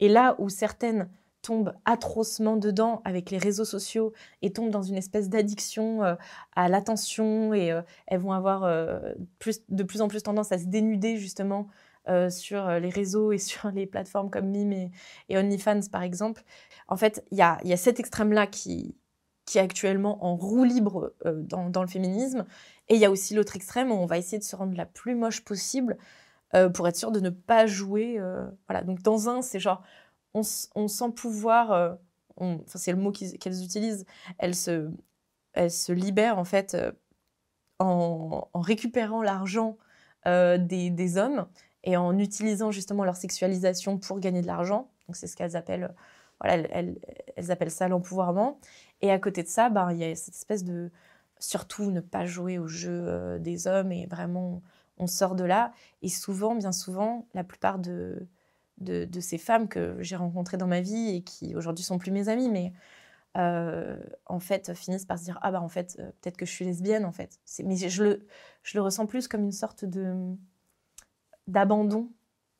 [0.00, 1.08] Et là où certaines
[1.42, 4.12] tombent atrocement dedans avec les réseaux sociaux
[4.42, 6.14] et tombent dans une espèce d'addiction euh,
[6.56, 11.16] à l'attention et euh, elles vont avoir de plus en plus tendance à se dénuder
[11.16, 11.68] justement
[12.30, 14.90] sur les réseaux et sur les plateformes comme Mime
[15.28, 16.42] et, OnlyFans par exemple.
[16.88, 18.96] En fait, il y a cet extrême-là qui,
[19.48, 22.44] qui est actuellement en roue libre euh, dans, le féminisme.
[22.88, 24.84] Et il y a aussi l'autre extrême où on va essayer de se rendre la
[24.84, 25.96] plus moche possible
[26.54, 28.18] euh, pour être sûr de ne pas jouer.
[28.18, 28.82] Euh, voilà.
[28.82, 29.82] Donc dans un, c'est genre,
[30.34, 31.96] on, sent pouvoir,
[32.36, 34.04] enfin, c'est le mot qu'elles utilisent,
[34.36, 34.90] elles se,
[35.54, 36.76] elles se libèrent en fait
[37.78, 39.78] en, récupérant l'argent
[40.26, 41.48] des, des, hommes
[41.82, 44.90] et en utilisant justement leur sexualisation pour gagner de l'argent.
[45.08, 45.92] Donc c'est ce qu'elles appellent,
[46.40, 47.00] voilà, elles,
[47.34, 48.58] elles appellent ça l'empouvoirment.
[49.00, 50.90] Et à côté de ça, ben, il y a cette espèce de
[51.38, 54.62] surtout ne pas jouer au jeu euh, des hommes et vraiment
[54.98, 55.72] on sort de là.
[56.02, 58.26] Et souvent, bien souvent, la plupart de,
[58.78, 62.28] de, ces femmes que j'ai rencontrées dans ma vie et qui aujourd'hui sont plus mes
[62.28, 62.72] amies, mais
[63.36, 66.50] euh, en fait finissent par se dire ah bah en fait euh, peut-être que je
[66.50, 67.38] suis lesbienne en fait.
[67.64, 68.26] Mais je le,
[68.62, 70.34] je le ressens plus comme une sorte de
[71.46, 72.10] d'abandon.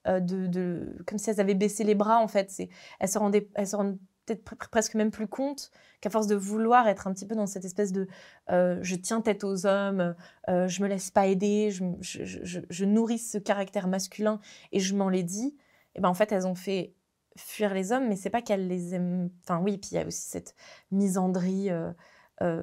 [0.07, 2.53] de, de, comme si elles avaient baissé les bras en fait.
[3.01, 3.77] Elles se rendaient, elles se
[4.35, 7.65] peut-être presque même plus compte qu'à force de vouloir être un petit peu dans cette
[7.65, 8.09] espèce de
[8.51, 10.15] euh, je tiens tête aux hommes,
[10.49, 14.41] euh, je me laisse pas aider, je, nourris ce caractère masculin
[14.73, 15.57] et je m'en l'ai dit,
[15.95, 16.95] et ben en fait elles ont fait
[17.37, 19.31] fuir les hommes, mais c'est pas qu'elles les aiment.
[19.45, 20.55] Enfin oui, puis il y a aussi cette
[20.91, 22.63] misandrie, euh,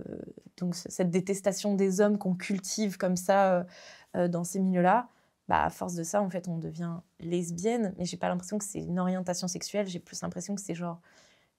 [0.58, 3.65] donc cette détestation des hommes qu'on cultive comme ça
[4.13, 5.10] dans ces milieux-là.
[5.47, 8.63] Bah, à force de ça, en fait, on devient lesbienne, mais j'ai pas l'impression que
[8.63, 10.99] c'est une orientation sexuelle, j'ai plus l'impression que c'est genre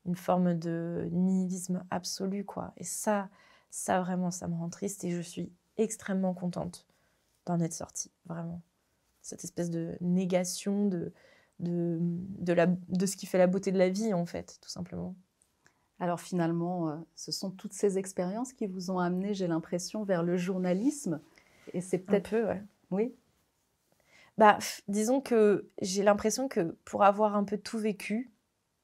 [0.06, 2.72] une forme de nihilisme absolu, quoi.
[2.76, 3.28] Et ça,
[3.70, 6.86] ça vraiment, ça me rend triste et je suis extrêmement contente
[7.44, 8.62] d'en être sortie, vraiment.
[9.22, 11.12] Cette espèce de négation de,
[11.60, 14.70] de, de, la, de ce qui fait la beauté de la vie, en fait, tout
[14.70, 15.14] simplement.
[15.98, 20.22] Alors finalement, euh, ce sont toutes ces expériences qui vous ont amené, j'ai l'impression, vers
[20.22, 21.20] le journalisme.
[21.72, 22.34] Et c'est peut-être...
[22.34, 22.62] Un peu, ouais.
[22.90, 23.14] Oui.
[24.38, 28.30] Bah, disons que j'ai l'impression que pour avoir un peu tout vécu,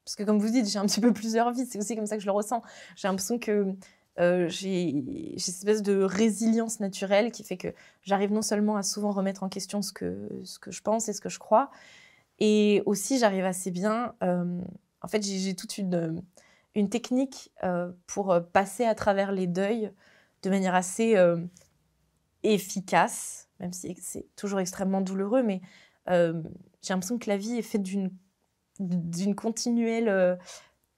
[0.05, 2.17] parce que comme vous dites, j'ai un petit peu plusieurs vies, c'est aussi comme ça
[2.17, 2.63] que je le ressens.
[2.97, 3.75] J'ai l'impression que
[4.19, 7.69] euh, j'ai cette espèce de résilience naturelle qui fait que
[8.03, 11.13] j'arrive non seulement à souvent remettre en question ce que, ce que je pense et
[11.13, 11.71] ce que je crois,
[12.39, 14.15] et aussi j'arrive assez bien.
[14.23, 14.61] Euh,
[15.01, 16.23] en fait, j'ai toute une,
[16.75, 19.93] une technique euh, pour passer à travers les deuils
[20.43, 21.17] de manière assez
[22.43, 25.61] efficace, même si c'est toujours extrêmement douloureux, mais
[26.09, 28.11] j'ai l'impression que la vie est faite d'une
[28.83, 30.09] d'une continuelle.
[30.09, 30.37] Euh,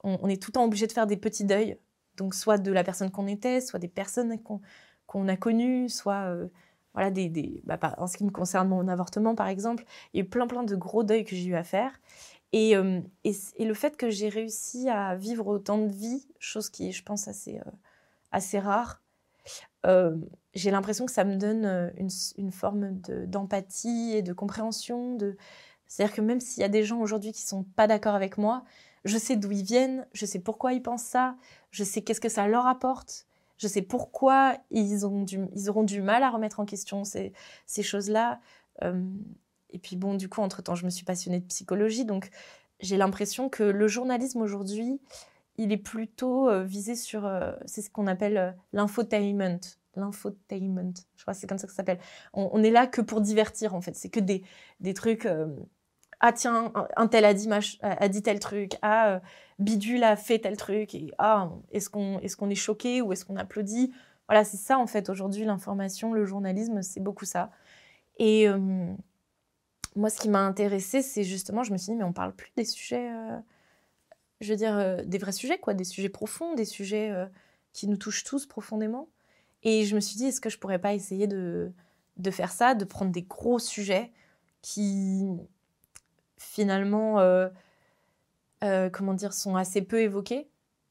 [0.02, 1.78] on, est tout le temps obligé de faire des petits deuils.
[2.16, 4.38] Donc, soit de la personne qu'on était, soit des personnes
[5.06, 6.30] qu'on a connues, soit.
[6.30, 6.48] Euh,
[6.92, 10.24] voilà, des, bah, en ce qui me concerne mon avortement, par exemple, il y a
[10.24, 11.90] eu plein, plein de gros deuils que j'ai eu à faire.
[12.52, 16.70] Et, euh, et, et, le fait que j'ai réussi à vivre autant de vie, chose
[16.70, 17.60] qui est, je pense, assez,
[18.30, 19.02] assez rare,
[20.54, 21.64] j'ai l'impression que ça me donne
[21.96, 22.92] une, une forme
[23.26, 25.36] d'empathie et de compréhension de,
[25.94, 28.64] c'est-à-dire que même s'il y a des gens aujourd'hui qui sont pas d'accord avec moi,
[29.04, 31.37] je sais d'où ils viennent, je sais pourquoi ils pensent ça,
[31.70, 33.28] je sais qu'est-ce que ça leur apporte,
[33.59, 37.33] je sais pourquoi ils, ont ils auront du mal à remettre en question ces,
[37.66, 38.40] ces choses-là.
[38.83, 39.04] Euh,
[39.70, 42.28] et puis bon, du coup, entre-temps, je me suis passionnée de psychologie, donc
[42.80, 45.00] j'ai l'impression que le journalisme aujourd'hui,
[45.59, 49.61] il est plutôt euh, visé sur, euh, c'est ce qu'on appelle l'infotainment.
[49.94, 52.00] L'infotainment, je crois que c'est comme ça que ça s'appelle.
[52.33, 53.94] On, est là que pour divertir, en fait.
[53.94, 54.42] C'est que des,
[54.80, 55.28] des trucs
[56.26, 57.50] ah tiens, un tel a dit,
[57.82, 59.20] a dit tel truc, ah euh,
[59.58, 63.37] Bidule a fait tel truc, et ah est-ce qu'on est, est choqué ou est-ce qu'on
[63.37, 63.92] applaudit?
[64.26, 67.50] Voilà, c'est ça en fait aujourd'hui l'information, le journalisme, c'est beaucoup ça.
[68.16, 68.56] Et euh,
[69.96, 72.50] moi, ce qui m'a intéressée, c'est justement, je me suis dit, mais on parle plus
[72.56, 73.37] des sujets, euh,
[74.40, 77.12] je veux dire, des vrais sujets, quoi, des sujets profonds, des sujets
[77.74, 79.10] qui nous touchent tous profondément.
[79.62, 81.70] Et je me suis dit, est-ce que je pourrais pas essayer de
[82.30, 84.10] faire ça, de prendre des gros sujets
[84.62, 85.28] qui
[86.38, 87.48] finalement, euh,
[88.62, 90.48] euh, comment dire, sont assez peu évoqués.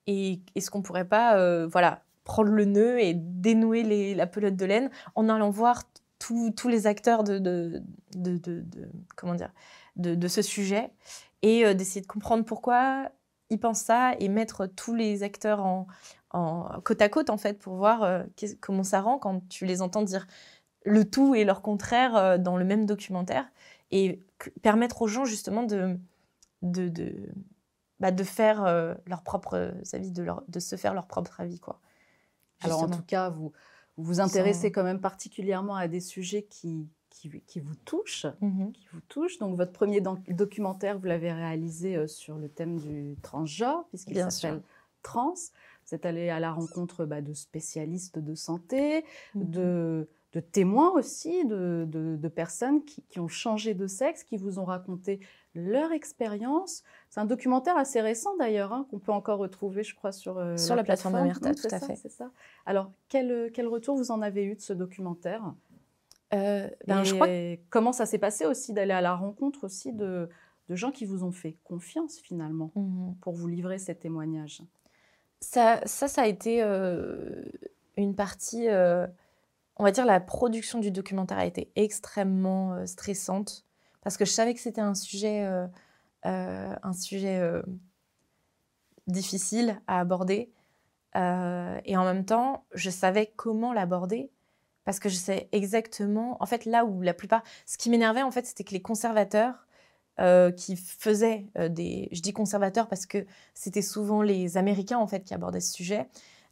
[0.08, 4.65] Et est-ce qu'on pourrait pas, euh, voilà, prendre le nœud et dénouer la pelote de
[4.65, 5.84] laine en allant voir
[6.19, 7.84] tous les acteurs de,
[9.17, 9.51] comment dire,
[9.97, 10.89] de, ce sujet
[11.41, 13.10] et d'essayer de comprendre pourquoi
[13.49, 15.86] ils pensent ça et mettre tous les acteurs
[16.86, 18.23] côte à côte en fait pour voir
[18.62, 20.25] comment ça rend quand tu les entends dire
[20.86, 23.45] le tout et leur contraire dans le même documentaire
[23.91, 24.21] et
[24.62, 25.97] permettre aux gens justement de,
[26.62, 27.29] de, de,
[27.99, 31.60] bah, de faire euh, leur propre avis, de, leur, de se faire leur propre avis.
[31.60, 31.79] Quoi.
[32.62, 33.51] Alors en tout cas, vous
[33.97, 38.88] vous intéressez quand même particulièrement à des sujets qui, qui, qui vous touchent, mmh qui
[38.91, 39.38] vous touchent.
[39.38, 44.62] Donc votre premier documentaire, vous l'avez réalisé euh, sur le thème du transgenre, puisqu'il s'appelle
[45.03, 45.36] Trans.
[45.86, 50.91] Vous êtes allé à la rencontre bah, de spécialistes de santé, mmh de de témoins
[50.91, 55.19] aussi, de, personnes qui, ont changé de sexe, qui vous ont raconté
[55.54, 56.84] leur expérience.
[57.10, 60.58] C'est un documentaire assez récent d'ailleurs, hein, qu'on peut encore retrouver, je crois, sur, euh,
[60.58, 61.96] sur la, plateforme d'Amerta, tout à fait.
[61.96, 62.32] C'est ça.
[62.65, 65.54] Alors, quel, quel, retour vous en avez eu de ce documentaire?
[66.34, 67.28] Euh, ben, je crois
[67.69, 70.28] Comment ça s'est passé aussi d'aller à la rencontre aussi de,
[70.69, 74.63] gens qui vous ont fait confiance finalement mmh pour vous livrer ces témoignages?
[75.39, 77.43] Ça, ça, ça a été euh,
[77.96, 78.67] une partie
[79.78, 83.66] on va dire, la production du documentaire a été extrêmement euh, stressante
[84.02, 85.66] parce que je savais que c'était un sujet, euh,
[86.26, 87.42] euh, un sujet
[89.08, 90.52] difficile à aborder.
[91.16, 94.30] et en même temps, je savais comment l'aborder
[94.84, 98.32] parce que je sais exactement, en fait, là où la plupart, ce qui m'énervait, en
[98.32, 99.68] fait, c'était que les conservateurs
[100.58, 105.34] qui faisaient des, je dis conservateurs parce que c'était souvent les Américains en fait qui
[105.34, 106.10] abordaient ce sujet,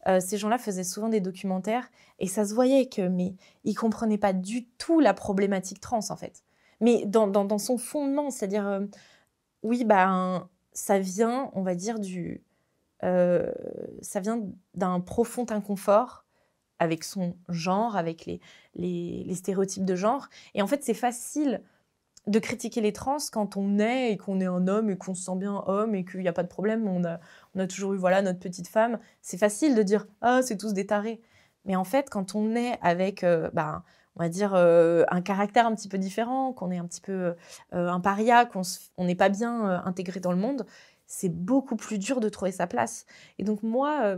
[0.08, 4.18] euh, ces gens-là faisaient souvent des documentaires et ça se voyait que mais ils comprenaient
[4.18, 6.44] pas du tout la problématique trans en fait.
[6.80, 8.86] Mais dans, dans, son fondement, c'est-à-dire euh,
[9.64, 12.44] oui bah ça vient, on va dire du
[13.04, 13.52] euh,
[14.02, 14.42] ça vient
[14.76, 16.26] d'un profond inconfort
[16.80, 18.40] avec son genre, avec les,
[18.76, 20.30] les, les stéréotypes de genre.
[20.56, 21.62] Et en fait, c'est facile
[22.28, 25.24] de critiquer les trans quand on est et qu'on est un homme et qu'on se
[25.24, 28.22] sent bien homme et qu'il n'y a pas de problème, on a, toujours eu voilà
[28.22, 29.00] notre petite femme.
[29.22, 31.22] C'est facile de dire ah c'est tous des tarés.
[31.66, 33.84] Mais en fait, quand on est avec, bah,
[34.16, 37.36] on va dire euh, un caractère un petit peu différent, qu'on est un petit peu
[37.74, 38.64] euh, un paria, qu'on
[39.00, 40.66] n'est pas bien intégré dans le monde,
[41.08, 43.06] c'est beaucoup plus dur de trouver sa place.
[43.40, 44.16] Et donc moi,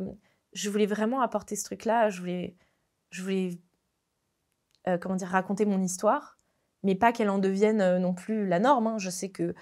[0.54, 2.10] je voulais vraiment apporter ce truc-là.
[2.10, 2.56] Je voulais,
[3.12, 3.60] je voulais
[5.00, 6.38] comment dire, raconter mon histoire,
[6.84, 8.88] mais pas qu'elle en devienne euh, non plus la norme.
[8.88, 8.98] Hein.
[8.98, 9.54] Je sais que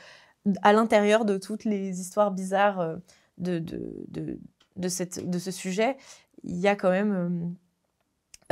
[0.64, 2.98] à l'intérieur de toutes les histoires bizarres
[3.38, 4.40] de, de, de,
[4.78, 5.98] de, de ce sujet,
[6.44, 7.56] il y a quand même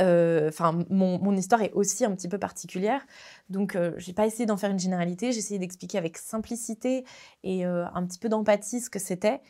[0.00, 3.06] euh, enfin, mon, histoire est aussi un petit peu particulière.
[3.50, 5.32] Donc, euh, j'ai pas essayé d'en faire une généralité.
[5.32, 7.04] J'ai essayé d'expliquer avec simplicité
[7.44, 9.40] et euh, un petit peu d'empathie ce que c'était.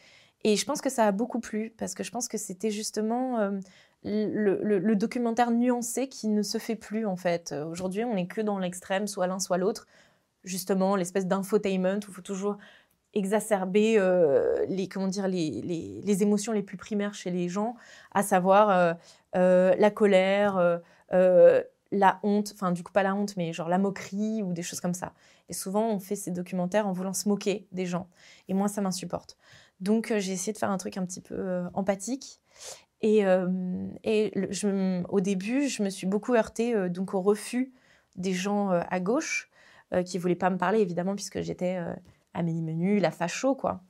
[0.42, 3.50] Et je pense que ça a beaucoup plu parce que je pense que c'était justement
[4.03, 7.55] le, documentaire nuancé qui ne se fait plus en fait.
[7.68, 9.86] Aujourd'hui, on n'est que dans l'extrême, soit l'un, soit l'autre.
[10.44, 12.57] Justement, l'espèce d'infotainment où il faut toujours
[13.14, 17.74] exacerber euh, les, comment dire, les, les, les, émotions les plus primaires chez les gens,
[18.12, 18.94] à savoir euh,
[19.36, 20.80] euh, la colère,
[21.92, 24.80] la honte, enfin du coup pas la honte, mais genre la moquerie ou des choses
[24.80, 25.12] comme ça.
[25.48, 28.09] Et souvent on fait ces documentaires en voulant se moquer des gens.
[28.48, 29.36] Et moi ça m'insupporte.
[29.80, 32.40] Donc j'ai essayé de faire un truc un petit peu empathique.
[33.03, 33.24] Et,
[34.05, 37.72] et je, au début, je me suis beaucoup heurtée donc au refus
[38.16, 39.51] des gens à gauche
[40.05, 41.78] qui voulaient pas me parler évidemment puisque j'étais
[42.34, 43.82] Amélie Menu, la facho, quoi.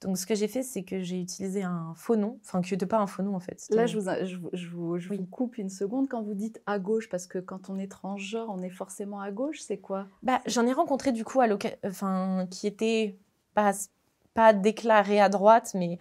[0.00, 2.86] Donc, ce que j'ai fait, c'est que j'ai utilisé un faux nom, enfin, qui n'était
[2.86, 3.66] pas un faux nom, en fait.
[3.70, 7.38] Là, je vous, je, vous, coupe une seconde quand vous dites à gauche, parce que
[7.38, 10.06] quand on est transgenre, on est forcément à gauche, c'est quoi?
[10.22, 11.46] Bah, J'en ai rencontré, du coup, à
[11.86, 13.16] enfin, qui était
[13.54, 13.72] pas,
[14.34, 15.98] pas déclaré à droite, mais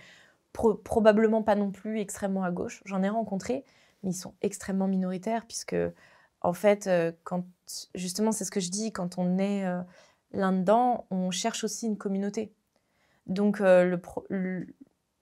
[0.53, 2.81] probablement pas non plus extrêmement à gauche.
[2.85, 3.65] J'en ai rencontré,
[4.03, 5.75] mais ils sont extrêmement minoritaires, puisque,
[6.41, 7.45] en fait, euh, quand,
[7.95, 9.65] justement, c'est ce que je dis, quand on est...
[9.65, 9.81] Euh,
[10.35, 12.51] là-dedans, on cherche aussi une communauté.
[13.27, 13.97] Donc, euh,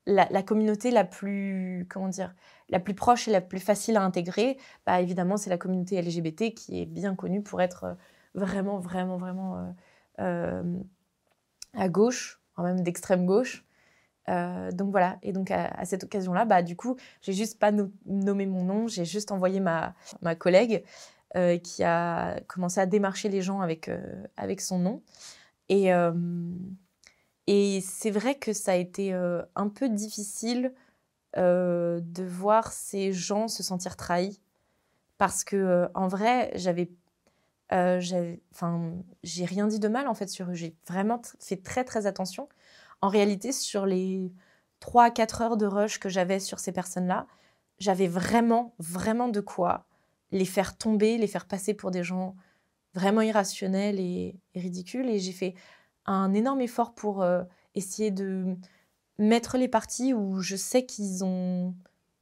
[0.06, 2.34] la, communauté la plus, comment dire,
[2.70, 6.54] la plus proche et la plus facile à intégrer, bah, évidemment, c'est la communauté LGBT
[6.54, 7.98] qui est bien connue pour être
[8.36, 9.76] vraiment, vraiment, vraiment
[10.18, 13.66] à gauche, même d'extrême gauche.
[14.28, 17.72] Donc voilà, et donc à, cette occasion-là, bah, du coup, j'ai juste pas
[18.06, 20.84] nommé mon nom, j'ai juste envoyé ma, ma collègue
[21.38, 25.02] euh, qui a commencé à démarcher les gens avec, euh, avec son nom.
[25.70, 26.12] Et, euh,
[27.48, 30.74] et c'est vrai que ça a été un peu difficile
[31.38, 34.42] de voir ces gens se sentir trahis.
[35.18, 36.92] Parce que, en vrai, j'avais
[37.72, 38.92] enfin,
[39.24, 40.54] j'ai rien dit de mal en fait sur eux.
[40.54, 42.50] J'ai vraiment fait très très attention.
[43.02, 44.32] En réalité, sur les
[44.82, 47.28] 3-4 heures de rush que j'avais sur ces personnes-là,
[47.80, 49.88] j'avais vraiment, vraiment de quoi
[50.32, 52.36] les faire tomber, les faire passer pour des gens
[52.94, 55.10] vraiment irrationnels et, ridicules.
[55.10, 55.56] Et j'ai fait
[56.06, 57.44] un énorme effort pour euh,
[57.76, 58.56] essayer de
[59.18, 61.76] mettre les parties où je sais qu'ils ont...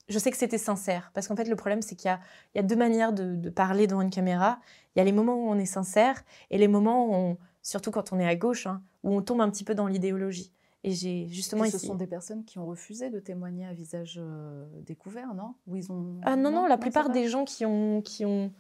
[0.08, 1.12] Je sais que c'était sincère.
[1.14, 2.10] Parce qu'en fait, le problème, c'est qu'il
[2.56, 4.60] y, a, deux manières de, parler devant une caméra.
[4.96, 8.12] Il y a les moments où on est sincère et les moments où, surtout quand
[8.12, 10.52] on est à gauche, hein, où on tombe un petit peu dans l'idéologie.
[10.84, 14.66] Et j'ai justement Ce sont des personnes qui ont refusé de témoigner à visage euh,
[14.82, 15.56] découvert, non?
[15.68, 16.22] Ou ils ont...
[16.24, 18.54] Ah, non, non, la plupart des gens qui ont, qui ont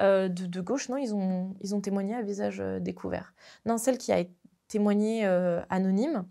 [0.00, 3.34] euh, de, gauche, non, ils ont, ils ont témoigné à visage euh, découvert.
[3.66, 4.24] Non, celle qui a
[4.66, 5.24] témoigné
[5.68, 6.26] anonyme,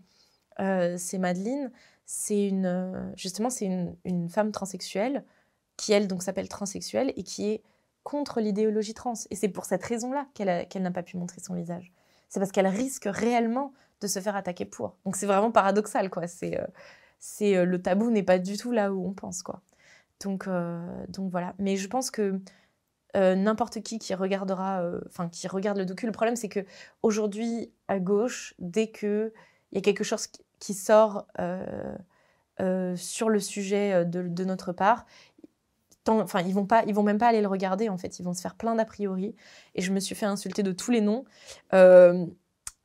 [0.58, 1.70] c'est Madeleine.
[2.06, 5.24] C'est une, justement, c'est une, une, femme transsexuelle
[5.76, 7.62] qui, elle, donc s'appelle transsexuelle et qui est
[8.02, 9.12] contre l'idéologie trans.
[9.30, 11.92] Et c'est pour cette raison-là qu'elle qu'elle n'a pas pu montrer son visage.
[12.28, 14.96] C'est parce qu'elle risque réellement de se faire attaquer pour.
[15.04, 16.26] Donc c'est vraiment paradoxal, quoi.
[16.26, 16.66] C'est, euh,
[17.42, 19.60] euh, le tabou n'est pas du tout là où on pense, quoi.
[20.22, 21.54] Donc, euh, donc voilà.
[21.58, 22.40] Mais je pense que
[23.14, 26.60] n'importe qui qui regardera, enfin qui regarde le docu, le problème c'est que
[27.02, 29.32] aujourd'hui à gauche, dès que
[29.72, 30.28] il y a quelque chose
[30.60, 31.26] qui sort
[32.94, 35.06] sur le sujet de, de notre part,
[36.06, 38.32] enfin ils vont pas ils vont même pas aller le regarder en fait ils vont
[38.32, 39.34] se faire plein d'a priori
[39.74, 41.24] et je me suis fait insulter de tous les noms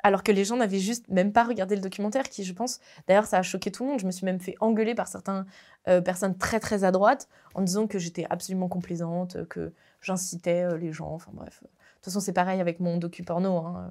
[0.06, 3.26] alors que les gens n'avaient juste même pas regardé le documentaire, qui, je pense, d'ailleurs,
[3.26, 4.00] ça a choqué tout le monde.
[4.00, 5.48] Je me suis même fait engueuler par certaines
[5.88, 10.78] euh, personnes très, très à droite en disant que j'étais absolument complaisante, que j'incitais euh,
[10.78, 11.10] les gens.
[11.10, 11.64] Enfin, bref.
[11.64, 13.58] De toute façon, c'est pareil avec mon docu-porno.
[13.58, 13.90] Hein.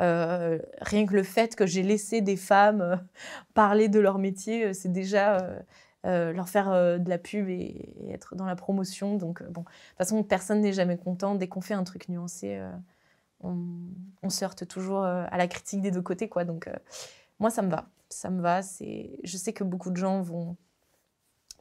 [0.00, 2.98] Euh, rien que le fait que j'ai laissé des femmes
[3.52, 5.46] parler de leur métier, c'est déjà
[6.04, 9.18] leur faire de la pub et, et, être dans la promotion.
[9.18, 11.34] Donc, bon, de toute façon, personne n'est jamais content.
[11.34, 12.58] Dès qu'on fait un truc nuancé,
[13.42, 16.44] on, se heurte toujours euh, à la critique des deux côtés, quoi.
[16.44, 16.74] Donc, euh,
[17.38, 17.88] moi, ça me va.
[18.08, 18.62] Ça me va.
[18.62, 20.56] C'est, je sais que beaucoup de gens vont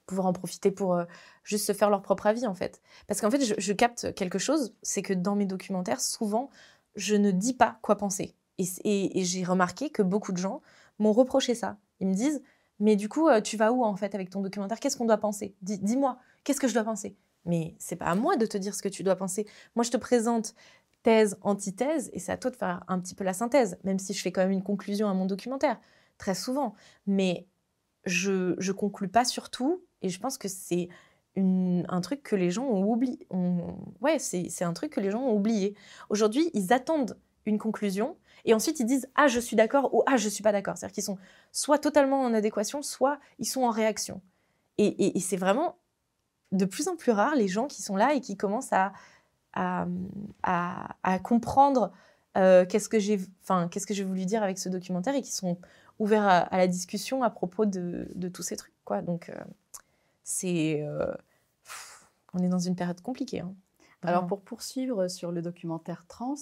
[0.05, 1.05] pouvoir en profiter pour euh,
[1.43, 2.81] juste se faire leur propre avis, en fait.
[3.07, 6.49] Parce qu'en fait, je, capte quelque chose, c'est que dans mes documentaires, souvent,
[6.95, 8.35] je ne dis pas quoi penser.
[8.57, 10.61] Et, j'ai remarqué que beaucoup de gens
[10.97, 11.77] m'ont reproché ça.
[12.01, 12.41] Ils me disent,
[12.79, 14.79] mais du coup, tu vas où en fait avec ton documentaire?
[14.79, 15.55] Qu'est-ce qu'on doit penser?
[15.61, 17.15] Dis-moi, qu'est-ce que je dois penser?
[17.45, 19.47] Mais c'est pas à moi de te dire ce que tu dois penser.
[19.75, 20.53] Moi, je te présente
[21.03, 24.13] thèse, antithèse, et c'est à toi de faire un petit peu la synthèse, même si
[24.13, 25.79] je fais quand même une conclusion à mon documentaire.
[26.17, 26.75] très souvent.
[27.07, 27.47] Mais
[28.05, 30.89] je ne conclus pas sur tout, et je pense que c'est
[31.37, 33.27] un truc que les gens ont oublié.
[34.01, 35.75] Ouais, c'est un truc que les gens ont oublié.
[36.09, 40.17] Aujourd'hui, ils attendent une conclusion, et ensuite ils disent Ah, je suis d'accord ou Ah,
[40.17, 40.77] je suis pas d'accord.
[40.77, 41.17] C'est-à-dire qu'ils sont
[41.51, 44.21] soit totalement en adéquation, soit ils sont en réaction.
[44.77, 45.77] Et, c'est vraiment
[46.53, 48.93] de plus en plus rare les gens qui sont là et qui commencent à,
[49.53, 49.87] à,
[50.43, 51.91] à, comprendre
[52.37, 55.31] euh, qu'est-ce que j'ai enfin, qu'est-ce que j'ai voulu dire avec ce documentaire et qui
[55.31, 55.57] sont
[55.97, 58.73] ouverts à, la discussion à propos de, de, tous ces trucs.
[58.85, 59.01] Quoi.
[59.01, 59.35] Donc, euh,
[60.23, 60.81] c'est.
[60.83, 61.13] Euh,
[62.33, 63.39] on est dans une période compliquée.
[63.39, 63.53] Hein.
[64.03, 66.35] Alors, pour poursuivre sur le documentaire trans,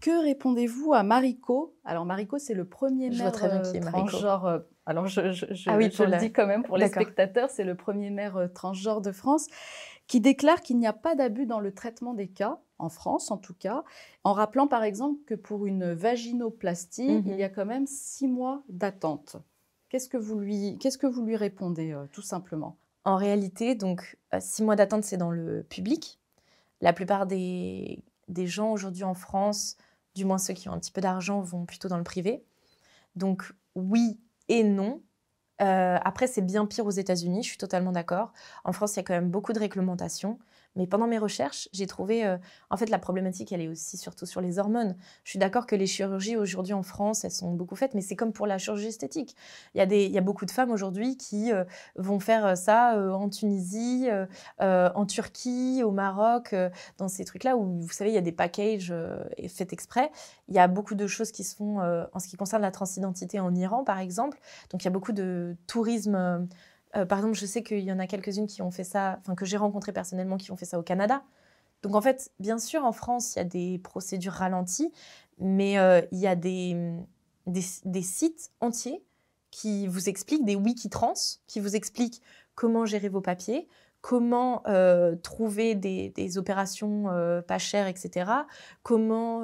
[0.00, 1.74] que répondez-vous à Mariko?
[1.84, 4.46] Alors Mariko, c'est le premier maire euh, transgenre.
[4.46, 5.20] Euh, alors je,
[5.66, 9.12] ah le dis quand même pour les spectateurs, c'est le premier maire euh, transgenre de
[9.12, 9.46] France
[10.06, 13.38] qui déclare qu'il n'y a pas d'abus dans le traitement des cas, en France en
[13.38, 13.84] tout cas,
[14.24, 17.54] en rappelant par exemple que pour une vaginoplastie, il y a mhm.
[17.54, 19.36] quand même six mois d'attente.
[19.88, 22.76] Qu'est-ce que vous lui, qu'est-ce que vous lui répondez tout simplement?
[23.04, 26.18] En réalité, donc six mois d'attente, c'est dans le public.
[26.80, 29.76] La plupart des, des gens aujourd'hui en France
[30.14, 32.44] du moins ceux qui ont un petit peu d'argent vont plutôt dans le privé.
[33.16, 35.02] Donc oui et non.
[35.62, 38.32] Euh, après, c'est bien pire aux États-Unis, je suis totalement d'accord.
[38.64, 40.38] En France, il y a quand même beaucoup de réglementations.
[40.76, 42.36] Mais pendant mes recherches, j'ai trouvé, euh,
[42.70, 44.96] en fait, la problématique, elle est aussi surtout sur les hormones.
[45.22, 48.16] Je suis d'accord que les chirurgies aujourd'hui en France, elles sont beaucoup faites, mais c'est
[48.16, 49.36] comme pour la chirurgie esthétique.
[49.74, 51.64] Il y a, des, il y a beaucoup de femmes aujourd'hui qui euh,
[51.96, 54.08] vont faire euh, ça en Tunisie,
[54.60, 56.54] en Turquie, au Maroc,
[56.98, 58.94] dans ces trucs-là où, vous savez, il y a des packages
[59.48, 60.10] faits exprès.
[60.48, 63.40] Il y a beaucoup de choses qui se font en ce qui concerne la transidentité
[63.40, 64.38] en Iran, par exemple.
[64.70, 66.46] Donc, il y a beaucoup de tourisme
[66.96, 69.34] euh, par exemple, je sais qu'il y en a quelques-unes qui ont fait ça, enfin
[69.34, 71.22] que j'ai rencontrées personnellement, qui ont fait ça au Canada.
[71.82, 74.92] Donc en fait, bien sûr, en France, il y a des procédures ralenties,
[75.38, 76.76] mais euh, il y a des,
[77.46, 79.04] des, sites entiers
[79.50, 81.14] qui vous expliquent, des wiki trans,
[81.46, 82.22] qui vous expliquent
[82.54, 83.68] comment gérer vos papiers,
[84.00, 87.04] comment euh, trouver des, des opérations
[87.46, 88.30] pas chères, etc.
[88.82, 89.42] Comment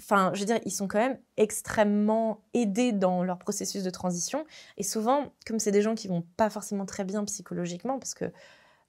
[0.00, 4.44] enfin, je veux dire, ils sont quand même extrêmement aidés dans leur processus de transition.
[4.76, 8.26] Et souvent, comme c'est des gens qui vont pas forcément très bien psychologiquement, parce que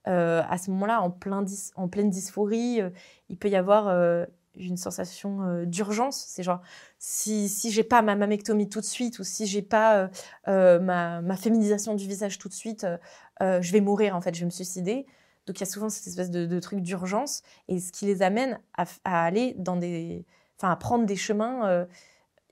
[0.08, 1.44] euh, à ce moment-là, en, plein
[1.76, 2.90] en pleine dysphorie, euh,
[3.30, 4.26] il peut y avoir euh,
[4.56, 6.26] une sensation d'urgence.
[6.28, 6.62] C'est genre,
[7.00, 10.10] si, si j'ai pas ma mammectomie tout de suite, ou si j'ai pas
[10.48, 12.88] ma, féminisation du visage tout de suite,
[13.42, 15.06] je vais mourir, en fait, je vais me suicider.
[15.46, 18.58] Donc il y a souvent cette espèce de, truc d'urgence, et ce qui les amène
[18.78, 20.26] à aller dans des
[20.58, 21.86] enfin à prendre des chemins euh,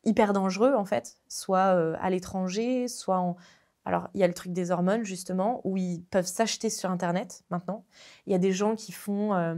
[0.04, 3.36] hyper dangereux en fait, soit euh, à l'étranger, soit en
[3.86, 7.44] alors, il y a le truc des hormones, justement, où ils peuvent s'acheter sur Internet
[7.50, 7.84] maintenant.
[8.26, 9.56] Il y a des gens qui font euh,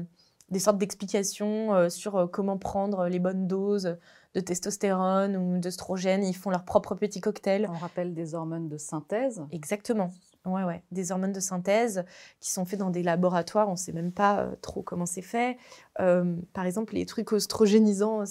[0.50, 4.00] des sortes d'explications sur comment prendre les bonnes doses
[4.34, 6.24] de testostérone ou d'œstrogène.
[6.24, 7.68] Ils font leur propre petit cocktail.
[7.70, 9.44] On rappelle des hormones de synthèse.
[9.52, 10.10] Exactement.
[10.46, 10.84] Ouais, ouais.
[10.92, 12.06] Des hormones de synthèse
[12.40, 15.24] qui sont faits dans des laboratoires, on ne sait même pas euh, trop comment c'est
[15.24, 15.58] fait.
[16.00, 18.24] Euh, par exemple, les trucs oestrogénisants,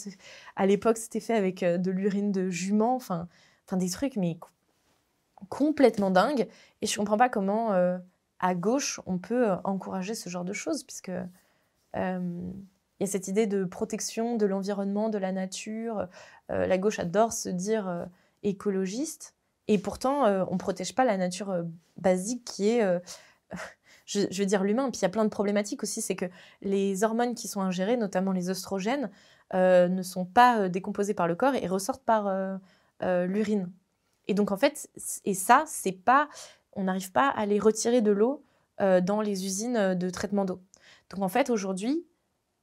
[0.54, 3.28] à l'époque, c'était fait avec euh, de l'urine de jument, enfin,
[3.66, 4.38] enfin des trucs, mais
[5.48, 6.46] complètement dingues.
[6.82, 7.72] Et je ne comprends pas comment,
[8.40, 11.10] à gauche, on peut encourager ce genre de choses, puisque
[11.94, 12.00] il
[13.00, 16.08] y a cette idée de protection de l'environnement, de la nature.
[16.48, 18.06] la gauche adore se dire
[18.42, 19.34] écologiste.
[19.68, 21.62] Et pourtant, euh, on ne protège pas la nature euh,
[21.96, 22.98] basique qui est, euh,
[24.06, 24.90] je, veux dire, l'humain.
[24.90, 26.26] Puis il y a plein de problématiques aussi, c'est que
[26.62, 29.10] les hormones qui sont ingérées, notamment les oestrogènes,
[29.52, 32.58] ne sont pas décomposées par le corps et ressortent par
[33.02, 33.70] l'urine.
[34.26, 34.90] Et donc en fait,
[35.24, 36.28] et ça, c'est pas,
[36.72, 38.42] on n'arrive pas à les retirer de l'eau
[38.80, 40.60] dans les usines de traitement d'eau.
[41.10, 42.04] Donc en fait, aujourd'hui,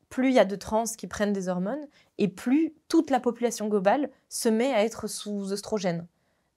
[0.09, 1.87] plus il y a de trans qui prennent des hormones,
[2.17, 6.05] et plus toute la population globale se met à être sous oestrogènes.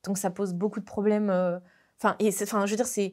[0.04, 1.30] Donc ça pose beaucoup de problèmes.
[1.30, 1.58] Euh,
[1.98, 3.12] enfin, je veux c'est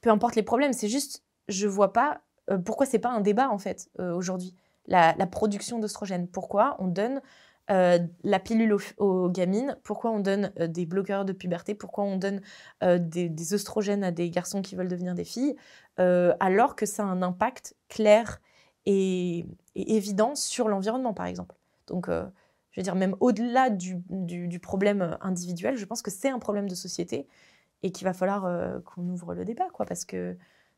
[0.00, 3.50] peu importe les problèmes, c'est juste, je vois pas euh, pourquoi c'est pas un débat
[3.50, 4.56] en fait euh, aujourd'hui.
[4.86, 6.26] La, production d'oestrogènes.
[6.26, 7.20] Pourquoi on donne
[7.68, 12.42] la pilule aux, gamines Pourquoi on donne des bloqueurs de puberté Pourquoi on donne
[12.82, 15.54] des, des, oestrogènes à des garçons qui veulent devenir des filles
[15.96, 18.40] Alors que ça a un impact clair
[18.84, 21.54] et, et évident sur l'environnement, par exemple.
[21.86, 22.10] Donc
[22.72, 26.38] je veux dire, même au-delà du, du, problème euh, individuel, je pense que c'est un
[26.38, 27.28] problème de société
[27.82, 30.36] et qu'il va falloir euh, qu'on ouvre le débat, quoi, parce que,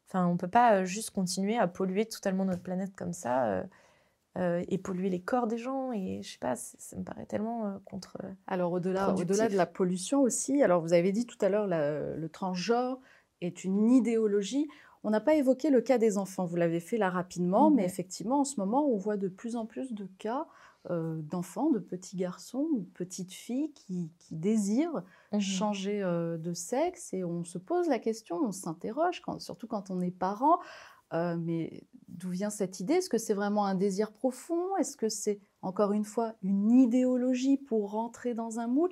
[0.09, 3.64] enfin, on peut pas euh, juste continuer à polluer totalement notre planète comme ça.
[4.36, 8.16] et polluer les corps des gens et je sais pas ça me paraît tellement contre
[8.49, 12.26] alors au-delà au-delà de la pollution aussi alors vous avez dit tout à l'heure le
[12.26, 12.99] transgenre
[13.40, 14.66] est une idéologie.
[15.05, 16.47] On n'a pas évoqué le cas des enfants.
[16.47, 19.66] Vous l'avez fait là rapidement mais effectivement en ce moment on voit de plus en
[19.66, 20.49] plus de cas
[20.91, 27.43] d'enfants, de petits garçons ou petites filles qui, désirent mmh changer de sexe et on
[27.45, 30.59] se pose la question, on s'interroge, surtout quand on est parent,
[31.12, 32.95] mais d'où vient cette idée?
[32.95, 34.76] Est-ce que c'est vraiment un désir profond?
[34.76, 38.91] Est-ce que c'est encore une fois une idéologie pour rentrer dans un moule?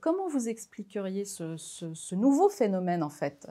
[0.00, 3.48] Comment vous expliqueriez ce, nouveau phénomène en fait?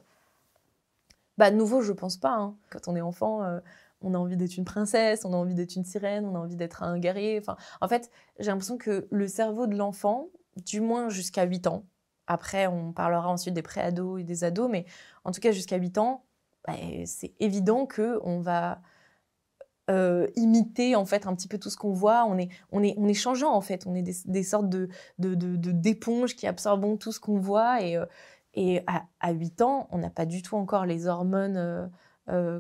[1.38, 2.36] Bah, Nouveau, je pense pas.
[2.36, 2.56] Hein.
[2.70, 3.60] Quand on est enfant, euh,
[4.02, 6.56] on a envie d'être une princesse, on a envie d'être une sirène, on a envie
[6.56, 7.40] d'être un guerrier.
[7.40, 10.28] Enfin, en fait, j'ai l'impression que le cerveau de l'enfant,
[10.66, 11.86] du moins jusqu'à 8 ans,
[12.28, 14.86] après on parlera ensuite des pré-ados et des ados, mais
[15.24, 16.24] en tout cas jusqu'à 8 ans,
[16.68, 16.74] bah,
[17.06, 18.82] c'est évident qu'on va
[19.90, 22.26] euh, imiter en fait un petit peu tout ce qu'on voit.
[22.26, 23.86] On est, on est, on est changeant en fait.
[23.88, 27.82] On est des, sortes de, de, d'éponges qui absorbent tout ce qu'on voit.
[27.82, 28.06] Et, euh,
[28.54, 31.88] et à, à, 8 ans, on n'a pas du tout encore les hormones, euh,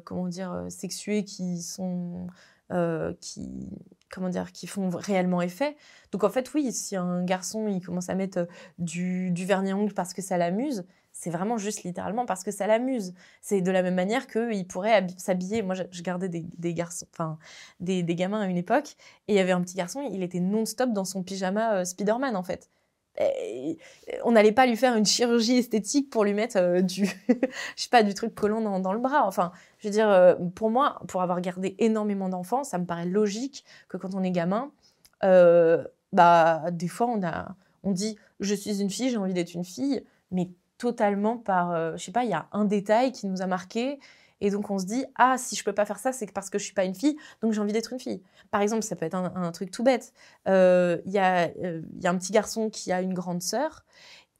[0.03, 2.27] comment dire, sexuées qui sont,
[3.19, 3.69] qui,
[4.11, 5.75] comment dire, qui font réellement effet.
[6.11, 8.47] Donc en fait, oui, si un garçon il commence à mettre
[8.79, 12.51] du, du vernis à ongles parce que ça l'amuse, c'est vraiment juste littéralement parce que
[12.51, 13.13] ça l'amuse.
[13.41, 15.61] C'est de la même manière qu'il pourrait s'habiller.
[15.61, 17.37] Moi, je gardais des, garçons, enfin,
[17.79, 18.95] des, gamins à une époque,
[19.27, 22.35] et il y avait un petit garçon, il était non-stop dans son pyjama euh, Spider-Man,
[22.35, 22.69] en fait.
[24.23, 27.33] On n'allait pas lui faire une chirurgie esthétique pour lui mettre euh, du, je
[27.75, 29.25] sais pas, du truc collant dans, le bras.
[29.27, 33.05] Enfin, je veux dire, euh, pour moi, pour avoir gardé énormément d'enfants, ça me paraît
[33.05, 34.71] logique que quand on est gamin,
[35.21, 39.63] bah, des fois, on a, on dit, je suis une fille, j'ai envie d'être une
[39.63, 43.41] fille, mais totalement par, euh, je sais pas, il y a un détail qui nous
[43.41, 43.99] a marqué.
[44.41, 46.59] Et donc on se dit, ah, si je peux pas faire ça, c'est parce que
[46.59, 48.21] je suis pas une fille, donc j'ai envie d'être une fille.
[48.49, 50.13] Par exemple, ça peut être un, truc tout bête.
[50.47, 53.85] Euh, il y, euh, y, a un petit garçon qui a une grande sœur.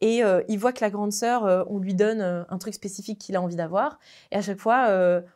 [0.04, 3.42] Et il voit que la grande sœur, on lui donne un truc spécifique qu'il a
[3.42, 4.00] envie d'avoir.
[4.32, 4.88] Et à chaque fois,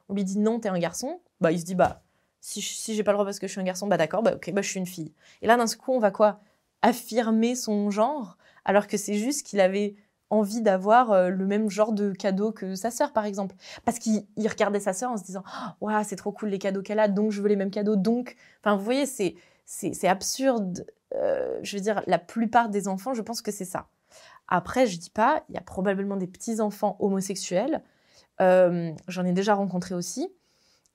[0.10, 1.22] on lui dit non, t'es un garçon.
[1.40, 2.02] Bah, il se dit, bah,
[2.46, 4.34] si, si j'ai pas le droit parce que je suis un garçon, bah d'accord, bah
[4.36, 5.14] ok, bah je suis une fille.
[5.42, 6.40] Et là, d'un coup, on va quoi?
[6.84, 9.96] Affirmer son genre, alors que c'est juste qu'il avait
[10.30, 13.56] envie d'avoir euh, le même genre de cadeau que sa sœur, par exemple.
[13.84, 15.44] Parce qu'il regardait sa sœur en se disant
[15.82, 17.96] Waouh, c'est trop cool les cadeaux qu'elle a, donc je veux les mêmes cadeaux.
[17.96, 20.86] Donc, enfin, vous voyez, c'est, absurde.
[21.14, 23.88] Euh, je veux dire, la plupart des enfants, je pense que c'est ça.
[24.48, 27.82] Après, je dis pas, il y a probablement des petits-enfants homosexuels.
[28.42, 30.30] Euh, j'en ai déjà rencontré aussi.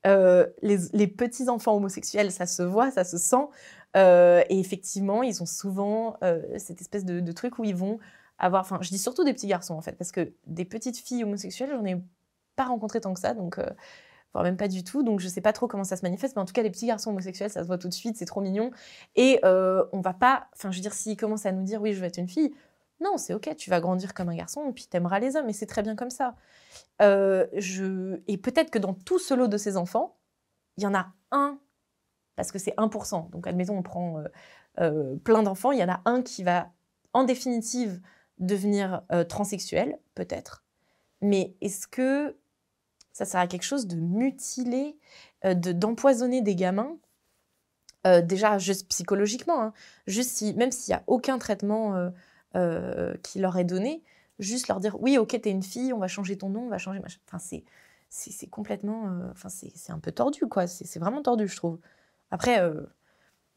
[0.04, 3.46] les, les petits-enfants homosexuels, ça se voit, ça se sent.
[3.94, 6.16] et effectivement, ils ont souvent
[6.58, 7.98] cette espèce de, de, truc où ils vont
[8.40, 11.24] avoir, enfin, je dis surtout des petits garçons en fait, parce que des petites filles
[11.24, 12.02] homosexuelles, j'en ai
[12.56, 13.68] pas rencontré tant que ça, donc, euh,
[14.32, 16.42] voire même pas du tout, donc je sais pas trop comment ça se manifeste, mais
[16.42, 18.40] en tout cas, les petits garçons homosexuels, ça se voit tout de suite, c'est trop
[18.40, 18.70] mignon,
[19.14, 21.92] et euh, on va pas, enfin, je veux dire, s'ils commencent à nous dire, oui,
[21.92, 22.52] je veux être une fille,
[23.00, 25.52] non, c'est ok, tu vas grandir comme un garçon, et puis t'aimeras les hommes, et
[25.52, 26.34] c'est très bien comme ça.
[27.02, 27.46] Euh.
[28.26, 30.16] Et peut-être que dans tout ce lot de ces enfants,
[30.76, 31.58] il y en a un,
[32.36, 34.22] parce que c'est 1%, donc admettons, on prend
[35.24, 36.70] plein d'enfants, il y en a un qui va,
[37.12, 38.00] en définitive,
[38.40, 40.64] devenir euh, transsexuel, peut-être.
[41.20, 42.36] Mais est-ce que
[43.12, 44.96] ça sert à quelque chose de mutiler,
[45.44, 46.96] euh, de, d'empoisonner des gamins?
[48.06, 49.72] Euh, Déjà, juste psychologiquement, hein.
[50.06, 52.10] juste si, même s'il n'y a aucun traitement
[53.22, 54.02] qui leur est donné,
[54.40, 56.78] juste leur dire oui, ok, t'es une fille, on va changer ton nom, on va
[56.78, 57.62] changer Enfin, c'est,
[58.08, 59.04] c'est, complètement.
[59.30, 60.66] Enfin, c'est, un peu tordu, quoi.
[60.66, 61.78] C'est vraiment tordu, je trouve.
[62.30, 62.58] Après,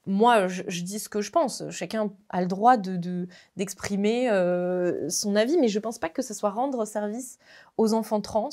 [0.05, 1.63] moi, je, dis ce que je pense.
[1.69, 6.21] Chacun a le droit de, d'exprimer euh, son avis, mais je ne pense pas que
[6.21, 7.39] ce soit rendre service
[7.77, 8.49] aux enfants trans,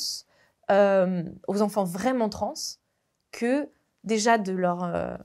[0.70, 2.54] euh, aux enfants vraiment trans,
[3.32, 3.68] que
[4.04, 4.84] déjà de leur...
[4.84, 5.16] Euh,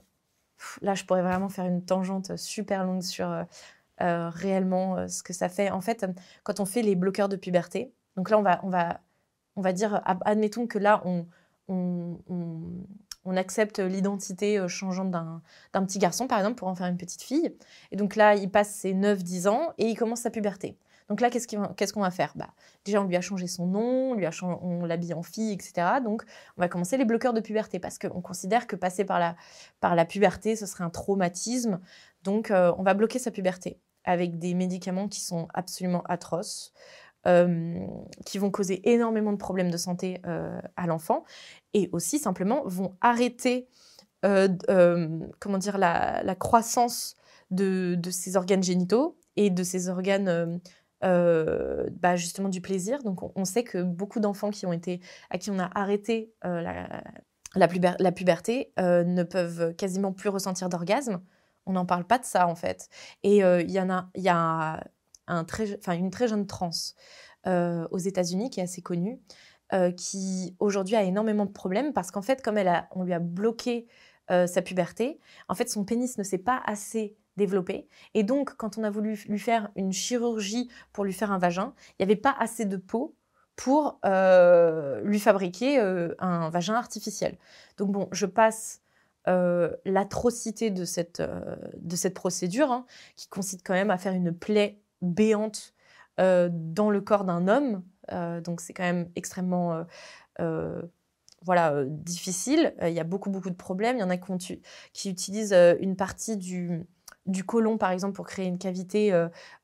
[0.82, 3.46] là, je pourrais vraiment faire une tangente super longue sur
[3.98, 5.70] réellement ce que ça fait.
[5.70, 6.06] En fait,
[6.42, 9.00] quand on fait les bloqueurs de puberté, donc là, on va, on va,
[9.54, 11.26] on va dire, admettons que là, on
[11.68, 12.18] on
[13.34, 15.40] accepte l'identité euh, changeante d'un
[15.72, 17.56] petit garçon, par exemple, pour en faire une petite fille.
[17.90, 20.76] Et donc là, il passe ses 9-10 ans et il commence sa puberté.
[21.08, 22.32] Donc là, qu'est-ce qu'on va faire?
[22.34, 22.48] Bah,
[22.84, 26.00] Déjà, on lui a changé son nom, on, on l'habille en fille, etc.
[26.04, 26.24] Donc,
[26.56, 29.36] on va commencer les bloqueurs de puberté parce qu'on considère que passer par la,
[29.80, 31.80] par la puberté, ce serait un traumatisme.
[32.24, 36.72] Donc, euh, on va bloquer sa puberté avec des médicaments qui sont absolument atroces.
[37.26, 37.74] Euh,
[38.24, 40.20] qui vont causer énormément de problèmes de santé
[40.76, 41.24] à l'enfant
[41.74, 43.68] et aussi simplement vont arrêter
[44.26, 45.08] euh, euh,
[45.40, 47.16] comment dire, la, croissance
[47.50, 50.60] de, de, ces organes génitaux et de ces organes
[51.04, 53.02] euh, bah, justement du plaisir.
[53.02, 55.00] Donc on, sait que beaucoup d'enfants qui ont été
[55.30, 61.20] à qui on a arrêté la, puberté ne peuvent quasiment plus ressentir d'orgasme.
[61.66, 62.88] On n'en parle pas de ça en fait.
[63.22, 64.82] Et il y en a, il y a
[65.28, 66.70] une très jeune trans
[67.46, 69.20] aux États-Unis qui est assez connue,
[69.72, 73.18] euh, qui aujourd'hui a énormément de problèmes parce qu'en fait, comme elle on lui a
[73.18, 73.86] bloqué
[74.28, 77.86] sa puberté, en fait, son pénis ne s'est pas assez développé.
[78.14, 81.74] Et donc, quand on a voulu lui faire une chirurgie pour lui faire un vagin,
[81.90, 83.14] il n'y avait pas assez de peau
[83.54, 84.00] pour
[85.04, 85.78] lui fabriquer
[86.18, 87.38] un vagin artificiel.
[87.76, 88.82] Donc bon, je passe
[89.26, 91.22] l'atrocité de cette,
[91.76, 95.74] de cette procédure, hein, qui consiste quand même à faire une plaie béante
[96.18, 97.82] dans le corps d'un homme.
[98.42, 99.84] donc c'est quand même extrêmement
[101.42, 102.74] voilà, difficile.
[102.82, 103.96] Il y a beaucoup, beaucoup de problèmes.
[103.96, 106.86] Il y en a qui, utilisent une partie du,
[107.26, 109.12] du côlon, par exemple, pour créer une cavité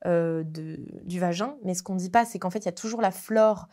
[0.05, 1.55] du vagin.
[1.63, 3.67] Mais ce qu'on ne dit pas, c'est qu'en fait, il y a toujours la flore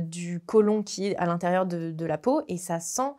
[0.00, 3.12] du côlon qui est à l'intérieur de, la peau et ça sent,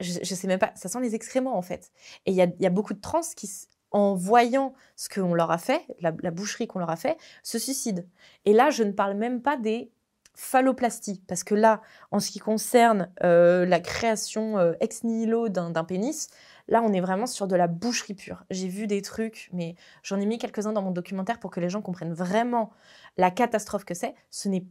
[0.00, 1.92] je, sais même pas, ça sent les excréments, en fait.
[2.26, 3.48] Et il y a, beaucoup de trans qui,
[3.96, 8.02] en voyant ce qu'on leur a fait, la, boucherie qu'on leur a fait, se suicident.
[8.44, 9.90] Et là, je ne parle même pas des
[10.34, 11.80] phalloplastie, parce que là,
[12.10, 16.28] en ce qui concerne euh, la création euh, ex nihilo d'un pénis,
[16.68, 18.44] là, on est vraiment sur de la boucherie pure.
[18.50, 21.70] J'ai vu des trucs, mais j'en ai mis quelques-uns dans mon documentaire pour que les
[21.70, 22.68] gens comprennent vraiment
[23.16, 24.14] la catastrophe que c'est.
[24.28, 24.66] Ce n'est,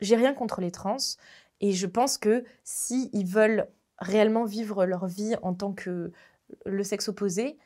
[0.00, 0.96] rien contre les trans,
[1.60, 3.68] et je pense que si ils veulent
[3.98, 6.10] réellement vivre leur vie en tant que
[6.64, 7.58] le sexe opposé,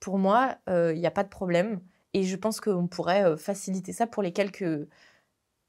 [0.00, 1.80] pour moi, euh, il n'y a pas de problème.
[2.14, 4.88] Et je pense qu'on pourrait faciliter ça pour les quelques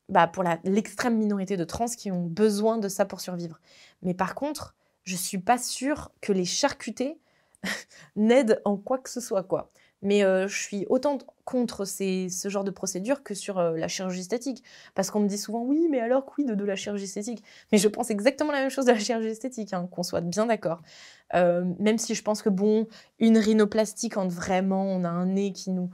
[0.09, 3.59] bah, pour l'extrême minorité de trans qui ont besoin de ça pour survivre.
[4.01, 7.19] Mais par contre, je suis pas sûre que les charcutés
[8.15, 9.71] n'aident en quoi que ce soit, quoi.
[10.01, 14.21] Mais euh, je suis autant contre ce genre de procédure que sur euh, la chirurgie
[14.21, 14.63] esthétique.
[14.95, 17.43] Parce qu'on me dit souvent, oui, mais alors, quid de, la chirurgie esthétique?
[17.71, 20.45] Mais je pense exactement la même chose de la chirurgie esthétique, hein, qu'on soit bien
[20.45, 20.81] d'accord.
[21.35, 22.87] Euh, même si je pense que, bon,
[23.19, 25.89] une rhinoplastie, quand vraiment on a un nez qui nous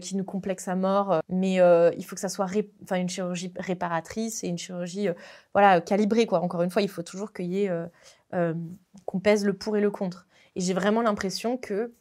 [0.00, 1.20] qui nous complexe à mort.
[1.28, 1.58] Mais
[1.96, 2.48] il faut que ça soit
[2.96, 5.06] une chirurgie réparatrice et une chirurgie
[5.54, 6.26] voilà, calibrée.
[6.26, 6.40] Quoi.
[6.40, 10.26] Encore une fois, il faut toujours qu'on pèse le pour et le contre.
[10.56, 11.92] Et j'ai vraiment l'impression que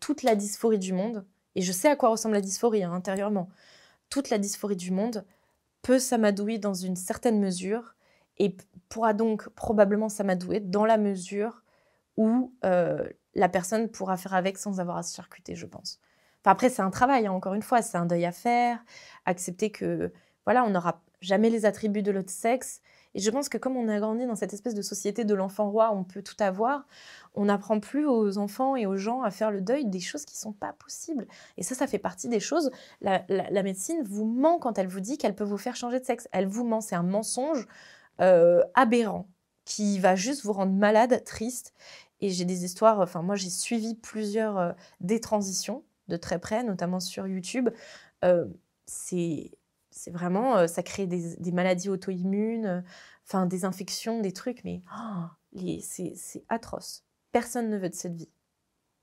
[0.00, 3.48] toute la dysphorie du monde, et je sais à quoi ressemble la dysphorie hein, intérieurement,
[4.10, 5.24] toute la dysphorie du monde
[5.82, 7.94] peut s'amadouer dans une certaine mesure
[8.38, 8.56] et
[8.88, 11.62] pourra donc probablement s'amadouer dans la mesure
[12.16, 16.00] où la personne pourra faire avec sans avoir à se charcuter, je pense.
[16.40, 18.84] Enfin, après, c'est un travail, hein, encore une fois, c'est un deuil à faire,
[19.26, 20.12] accepter que,
[20.44, 22.80] voilà, on n'aura jamais les attributs de l'autre sexe.
[23.14, 25.70] Et je pense que comme on a grandi dans cette espèce de société de l'enfant
[25.70, 26.86] roi, on peut tout avoir,
[27.34, 30.34] on n'apprend plus aux enfants et aux gens à faire le deuil des choses qui
[30.34, 31.26] ne sont pas possibles.
[31.56, 32.70] Et ça, ça fait partie des choses.
[33.00, 33.24] La,
[33.62, 36.28] médecine vous ment quand elle vous dit qu'elle peut vous faire changer de sexe.
[36.32, 37.66] Elle vous ment, c'est un mensonge
[38.20, 39.28] euh, aberrant
[39.64, 41.74] qui va juste vous rendre malade, triste.
[42.20, 46.64] Et j'ai des histoires, enfin moi j'ai suivi plusieurs euh, des transitions de très près,
[46.64, 47.68] notamment sur YouTube.
[48.24, 48.46] Euh,
[48.86, 49.52] c'est
[50.08, 52.84] vraiment, euh, ça crée des, des maladies auto-immunes,
[53.26, 57.04] enfin des infections, des trucs, mais oh, c'est atroce.
[57.32, 58.30] Personne ne veut de cette vie.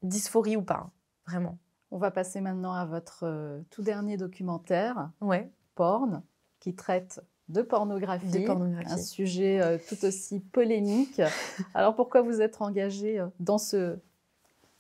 [0.02, 0.92] Dysphorie ou pas, hein,
[1.28, 1.58] vraiment.
[1.92, 5.52] On va passer maintenant à votre tout dernier documentaire, ouais.
[5.76, 6.24] Porn,
[6.60, 11.22] qui traite de pornographie, un sujet euh, tout aussi polémique.
[11.74, 13.98] Alors pourquoi vous êtes engagé euh, dans ce,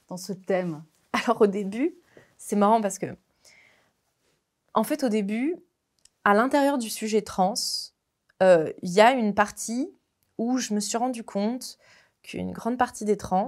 [0.08, 0.84] dans ce thème?
[1.14, 1.96] Alors au début,
[2.38, 3.16] c'est marrant parce que,
[4.74, 5.56] en fait au début,
[6.26, 7.54] à l'intérieur du sujet trans,
[8.44, 9.90] euh, il y a une partie
[10.38, 11.78] où je me suis rendu compte
[12.22, 13.48] qu'une grande partie des trans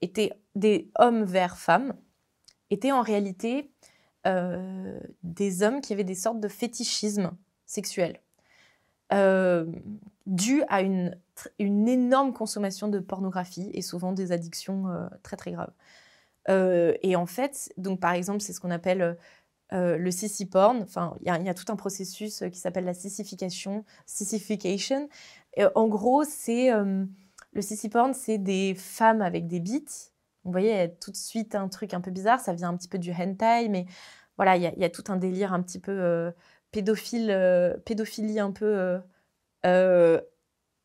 [0.00, 1.94] étaient des hommes vers femmes,
[2.70, 3.70] étaient en réalité
[5.22, 7.32] des hommes qui avaient des sortes de fétichisme
[7.66, 8.20] sexuel.
[9.12, 9.66] Euh,
[10.26, 11.14] dû à une,
[11.58, 15.72] énorme consommation de pornographie et souvent des addictions euh, très très graves.
[16.48, 19.18] Euh, et en fait, donc par exemple, c'est ce qu'on appelle
[19.72, 20.82] le sissy porn.
[20.82, 25.08] Enfin, il y, a tout un processus qui s'appelle la sissification, sissification.
[25.56, 30.12] Et en gros, c'est le sissy porn, c'est des femmes avec des bites.
[30.44, 32.38] Vous voyez, tout de suite un truc un peu bizarre.
[32.38, 33.86] Ça vient un petit peu du hentai, mais
[34.36, 36.32] voilà, il y, a tout un délire un petit peu
[36.74, 38.98] pédophile, euh, pédophilie un peu euh,
[39.64, 40.20] euh,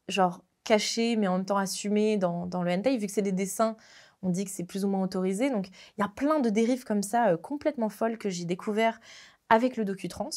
[0.08, 3.32] genre cachée mais en même temps assumée dans, dans le hentai vu que c'est des
[3.32, 3.76] dessins
[4.22, 5.68] on dit que c'est plus ou moins autorisé donc
[5.98, 9.00] il y a plein de dérives comme ça complètement folles que j'ai découvert
[9.50, 10.30] avec le docu-trans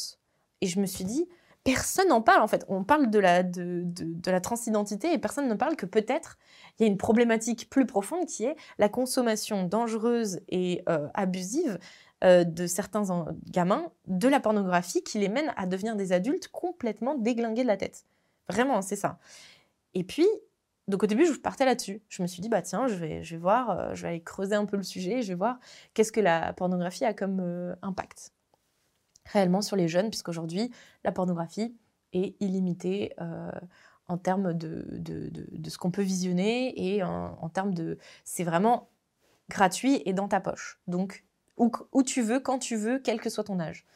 [0.60, 1.28] et je me suis dit
[1.64, 5.48] personne n'en parle en fait on parle de la, de, de, la transidentité et personne
[5.48, 6.38] ne parle que peut-être
[6.78, 11.78] il y a une problématique plus profonde qui est la consommation dangereuse et abusive
[12.22, 13.02] euh, de certains
[13.50, 17.76] gamins de la pornographie qui les mène à devenir des adultes complètement déglingués de la
[17.76, 18.04] tête.
[18.48, 19.18] Vraiment, c'est ça.
[19.94, 20.28] Et puis,
[20.88, 22.02] donc au début, je partais là-dessus.
[22.08, 24.82] Je me suis dit, bah tiens, je vais, voir, euh, aller creuser un peu le
[24.82, 25.58] sujet, je vais voir
[25.94, 28.32] qu'est-ce que la pornographie a comme euh, impact
[29.26, 30.72] réellement sur les jeunes, puisqu'aujourd'hui,
[31.04, 31.76] la pornographie
[32.12, 33.14] est illimitée
[34.08, 34.84] en termes de,
[35.68, 37.98] ce qu'on peut visionner et en, termes de...
[38.24, 38.90] C'est vraiment
[39.48, 40.80] gratuit et dans ta poche.
[40.88, 41.24] Donc,
[41.56, 43.86] où, tu veux, quand tu veux, quel que soit ton âge.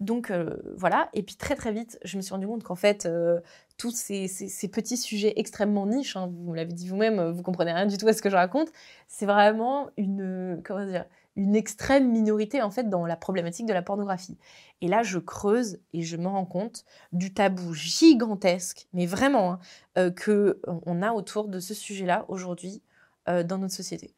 [0.00, 3.04] Donc euh, voilà, et puis très très vite, je me suis rendu compte qu'en fait,
[3.04, 3.38] euh,
[3.76, 4.28] tous ces,
[4.72, 8.14] petits sujets extrêmement niches, hein, vous l'avez dit vous-même, vous comprenez rien du tout à
[8.14, 8.68] ce que je raconte,
[9.08, 11.04] c'est vraiment une, comment dire,
[11.36, 14.38] une extrême minorité en fait dans la problématique de la pornographie.
[14.80, 19.58] Et là, je creuse et je me rends compte du tabou gigantesque, mais vraiment, hein,
[19.98, 22.82] euh, que on a autour de ce sujet-là aujourd'hui
[23.28, 24.14] euh, dans notre société.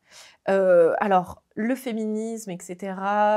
[0.48, 2.94] Euh, alors, le féminisme, etc.,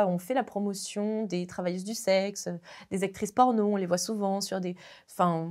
[0.07, 2.49] on fait la promotion des travailleuses du sexe,
[2.91, 4.75] des actrices porno, on les voit souvent sur, des,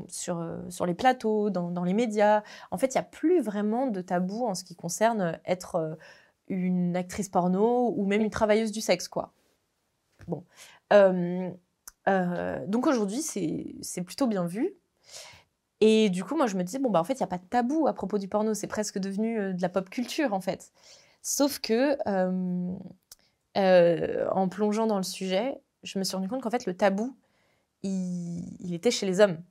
[0.09, 2.43] sur, euh, sur les plateaux, dans, dans, les médias.
[2.71, 5.99] En fait, il n'y a plus vraiment de tabou en ce qui concerne être
[6.49, 9.33] une actrice porno ou même une travailleuse du sexe, quoi.
[10.29, 10.45] Bon.
[10.91, 14.75] donc aujourd'hui, c'est plutôt bien vu.
[15.87, 17.37] Et du coup, moi, je me disais, bon, bah, en fait, il n'y a pas
[17.37, 18.55] de tabou à propos du porno.
[18.55, 20.73] C'est presque devenu euh, de la pop culture, en fait.
[21.25, 22.77] Sauf que, euh,
[23.57, 27.17] euh, en plongeant dans le sujet, je me suis rendu compte qu'en fait, le tabou,
[27.83, 29.43] il, était chez les hommes.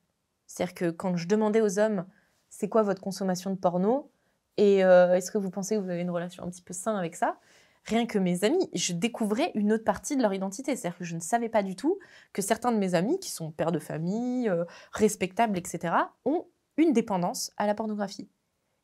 [0.47, 2.05] C'est-à-dire que quand je demandais aux hommes,
[2.49, 4.09] c'est quoi votre consommation de porno
[4.57, 7.15] Et est-ce que vous pensez que vous avez une relation un petit peu saine avec
[7.15, 7.37] ça
[7.85, 10.75] rien que mes amis, je découvrais une autre partie de leur identité.
[10.75, 11.99] C'est-à-dire que je ne savais pas du tout
[12.31, 15.93] que certains de mes amis, qui sont pères de famille, euh, respectables, etc.,
[16.25, 16.45] ont
[16.77, 18.29] une dépendance à la pornographie.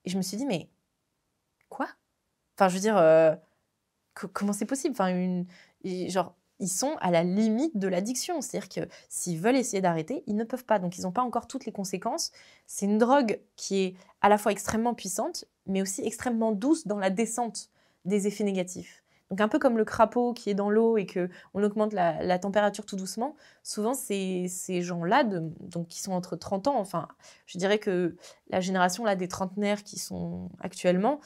[0.06, 0.70] Et je me suis dit, mais
[1.70, 1.88] quoi?
[2.60, 3.34] Enfin, je veux dire, euh,
[4.34, 4.92] comment c'est possible?
[4.92, 5.46] Enfin, une,
[6.10, 8.42] genre, ils sont à la limite de l'addiction.
[8.42, 10.78] C'est-à-dire que s'ils veulent essayer d'arrêter, ils ne peuvent pas.
[10.78, 12.34] Donc, ils n'ont pas encore toutes les conséquences.
[12.68, 17.00] C'est une drogue qui est à la fois extrêmement puissante, mais aussi extrêmement douce dans
[17.00, 17.70] la descente
[18.04, 19.04] des effets négatifs.
[19.30, 22.40] Donc un peu comme le crapaud qui est dans l'eau et que on augmente la,
[22.40, 27.08] température tout doucement, souvent ces, ces gens-là, donc qui sont entre 30 ans, enfin
[27.46, 28.16] je dirais que
[28.50, 31.20] la génération là des trentenaires qui sont actuellement,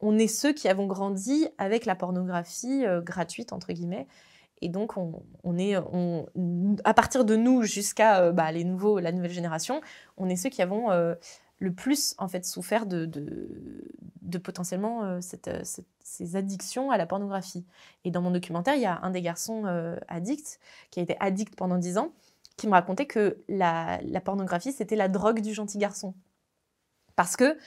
[0.00, 4.06] on est ceux qui avons grandi avec la pornographie euh, gratuite entre guillemets.
[4.62, 5.74] Et donc, on, est,
[6.84, 9.80] à partir de nous jusqu'à euh, bah, les nouveaux, la nouvelle génération,
[10.18, 11.14] on est ceux qui avons euh,
[11.58, 15.20] le plus en fait souffert de, de, potentiellement euh,
[16.02, 17.64] ces addictions à la pornographie.
[18.04, 19.64] Et dans mon documentaire, il y a un des garçons
[20.08, 22.12] addicts qui a été addict pendant 10 ans,
[22.56, 26.14] qui me racontait que la, pornographie, c'était la drogue du gentil garçon.
[27.16, 27.58] Parce que,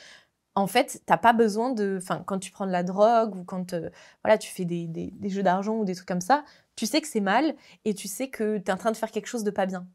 [0.55, 1.97] en fait, t'as pas besoin de...
[2.01, 3.75] Enfin, quand tu prends de la drogue ou quand
[4.23, 6.43] voilà, tu fais des, des jeux d'argent ou des trucs comme ça,
[6.75, 9.11] tu sais que c'est mal et tu sais que tu es en train de faire
[9.11, 9.87] quelque chose de pas bien.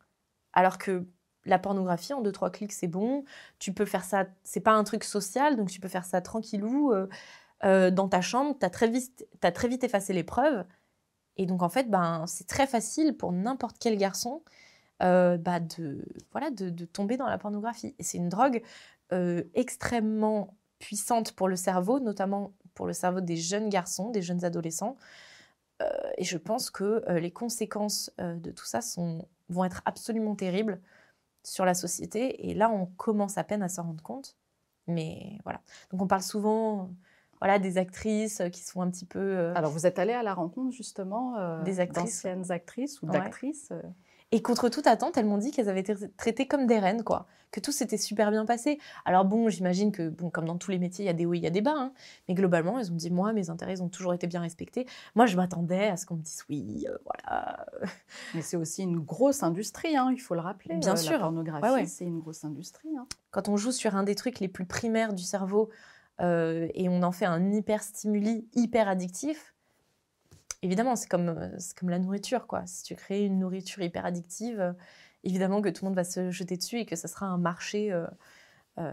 [0.52, 1.06] Alors que
[1.44, 3.24] la pornographie, en deux, trois clics, c'est bon.
[3.58, 6.92] Tu peux faire ça, c'est pas un truc social, donc tu peux faire ça tranquillou
[6.92, 7.08] euh,
[7.64, 8.56] euh, dans ta chambre.
[8.58, 10.64] Tu as, très vite, très vite effacé les preuves.
[11.36, 14.42] Et donc, en fait, ben, c'est très facile pour n'importe quel garçon
[15.02, 17.94] euh, bah, de, voilà, de, tomber dans la pornographie.
[17.98, 18.62] Et c'est une drogue
[19.54, 24.96] extrêmement puissante pour le cerveau, notamment pour le cerveau des jeunes garçons, des jeunes adolescents.
[26.16, 30.80] et je pense que les conséquences de tout ça sont, vont être absolument terribles
[31.42, 32.48] sur la société.
[32.48, 34.36] Et là, on commence à peine à s'en rendre compte.
[34.86, 35.60] Mais voilà.
[35.90, 36.90] Donc on parle souvent
[37.40, 39.18] voilà, des actrices qui sont un petit peu...
[39.18, 43.06] Euh, Alors vous êtes allé à la rencontre justement euh, des actrices, d'anciennes actrices ou
[43.06, 43.82] d'actrices euh,
[44.30, 47.26] et contre toute attente, elles m'ont dit qu'elles avaient été traitées comme des reines, quoi.
[47.50, 48.78] Que tout s'était super bien passé.
[49.06, 51.32] Alors bon, j'imagine que, bon, comme dans tous les métiers, il y a des hauts,
[51.32, 51.74] il y a des bas.
[51.74, 51.92] Hein.
[52.28, 54.86] Mais globalement, elles ont dit, moi, mes intérêts ont toujours été bien respectés.
[55.14, 57.64] Moi, je m'attendais à ce qu'on me dise, oui, euh, voilà.
[58.34, 60.76] Mais c'est aussi une grosse industrie, hein, il faut le rappeler.
[60.76, 61.12] Bien euh, sûr.
[61.12, 62.94] La pornographie, c'est une grosse industrie.
[62.98, 63.06] Hein.
[63.30, 65.70] Quand on joue sur un des trucs les plus primaires du cerveau
[66.20, 69.54] euh, et on en fait un hyper stimuli, hyper addictif,
[70.62, 72.66] évidemment, c'est comme, euh, comme la nourriture, quoi.
[72.66, 74.72] Si tu crées une nourriture hyper addictive, euh,
[75.24, 77.92] évidemment que tout le monde va se jeter dessus et que ça sera un marché
[78.78, 78.92] euh,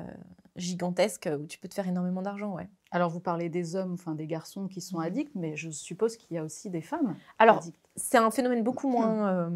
[0.56, 2.70] gigantesque où tu peux te faire énormément d'argent, ouais.
[2.92, 5.06] Alors, vous parlez des hommes, enfin des garçons qui sont mhm.
[5.06, 7.64] addicts, mais je suppose qu'il y a aussi des femmes Alors,
[7.96, 9.52] c'est un phénomène beaucoup moins,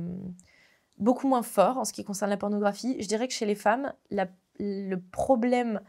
[0.97, 3.01] beaucoup moins fort en ce qui concerne la pornographie.
[3.01, 3.93] Je dirais que chez les femmes,
[4.59, 5.81] le problème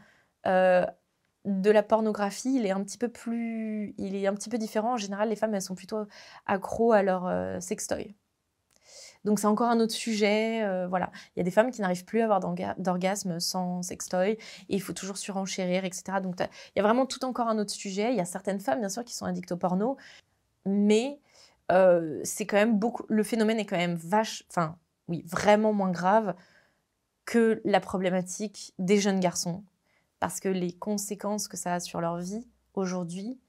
[1.45, 4.93] de la pornographie, il est un petit peu plus, il est un petit peu différent.
[4.93, 6.05] En général, les femmes, elles sont plutôt
[6.45, 8.15] accros à leur euh, sextoy.
[9.23, 10.63] Donc c'est encore un autre sujet.
[10.63, 12.39] Euh, voilà, il y a des femmes qui n'arrivent plus à avoir
[12.77, 14.37] d'orgasme sans sextoy et
[14.69, 16.19] il faut toujours surenchérir, etc.
[16.21, 18.11] Donc il y a vraiment tout encore un autre sujet.
[18.11, 19.97] Il y a certaines femmes, bien sûr, qui sont addictes au porno,
[20.65, 21.19] mais
[21.71, 23.03] euh, c'est quand même beaucoup.
[23.09, 24.77] Le phénomène est quand même vache, enfin
[25.07, 26.35] oui, vraiment moins grave
[27.25, 29.63] que la problématique des jeunes garçons
[30.21, 33.39] parce que les conséquences que ça a sur leur vie aujourd'hui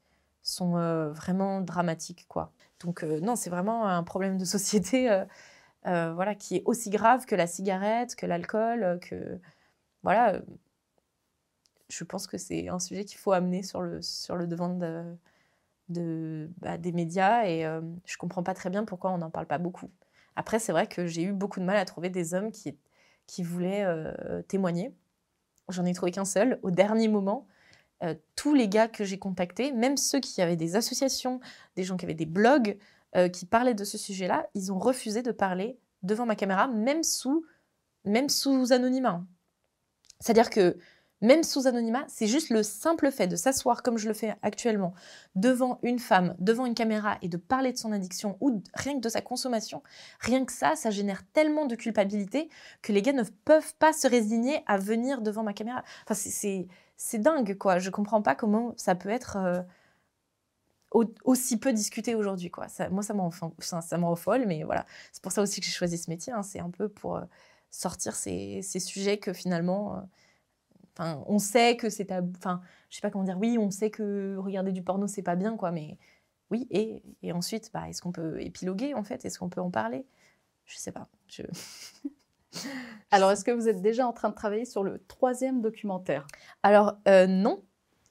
[0.41, 2.25] sont euh, vraiment dramatiques.
[2.27, 2.51] Quoi.
[2.79, 5.09] Donc euh, non, c'est vraiment un problème de société
[5.85, 9.39] euh, voilà, qui est aussi grave que la cigarette, que l'alcool, que...
[10.01, 10.41] Voilà,
[11.89, 14.69] je pense que c'est un sujet qu'il faut amener sur le, sur le devant
[15.89, 19.45] de, bah, des médias et je je comprends pas très bien pourquoi on n'en parle
[19.45, 19.91] pas beaucoup.
[20.35, 22.77] Après, c'est vrai que j'ai eu beaucoup de mal à trouver des hommes qui,
[23.27, 23.85] qui voulaient
[24.47, 24.93] témoigner.
[25.69, 26.59] J'en ai trouvé qu'un seul.
[26.61, 27.47] Au dernier moment,
[28.35, 31.39] tous les gars que j'ai contactés, même ceux qui avaient des associations,
[31.75, 32.77] des gens qui avaient des blogs,
[33.31, 37.45] qui parlaient de ce sujet-là, ils ont refusé de parler devant ma caméra, même sous,
[38.03, 39.23] même sous anonymat.
[40.19, 40.77] C'est-à-dire que
[41.23, 44.93] même sous anonymat, c'est juste le simple fait de s'asseoir comme je le fais actuellement
[45.35, 48.99] devant une femme, devant une caméra et de parler de son addiction ou rien que
[48.99, 49.81] de sa consommation,
[50.19, 52.49] rien que ça, ça génère tellement de culpabilité
[52.81, 55.83] que les gars ne peuvent pas se résigner à venir devant ma caméra.
[56.05, 56.13] Enfin,
[56.97, 57.79] c'est dingue, quoi.
[57.79, 59.61] Je comprends pas comment ça peut être euh,
[61.23, 62.67] aussi peu discuté aujourd'hui, quoi.
[62.91, 63.81] Moi, ça m'en ça,
[64.17, 64.85] folle, mais voilà.
[65.13, 66.33] C'est pour ça aussi que j'ai choisi ce métier.
[66.33, 66.43] Hein.
[66.43, 67.21] C'est un peu pour euh,
[67.71, 69.95] sortir ces, ces, sujets que finalement...
[69.95, 70.01] Euh,
[70.97, 73.37] Enfin, on sait que c'est enfin, je sais pas comment dire.
[73.39, 75.71] Oui, on sait que regarder du porno c'est pas bien, quoi.
[75.71, 75.97] Mais
[76.51, 79.25] oui, et, et ensuite, bah, est-ce qu'on peut épiloguer en fait?
[79.25, 80.05] Est-ce qu'on peut en parler?
[80.65, 81.09] Je sais pas.
[83.11, 86.27] Alors, est-ce que vous êtes déjà en train de travailler sur le troisième documentaire?
[86.61, 87.63] Alors euh, non,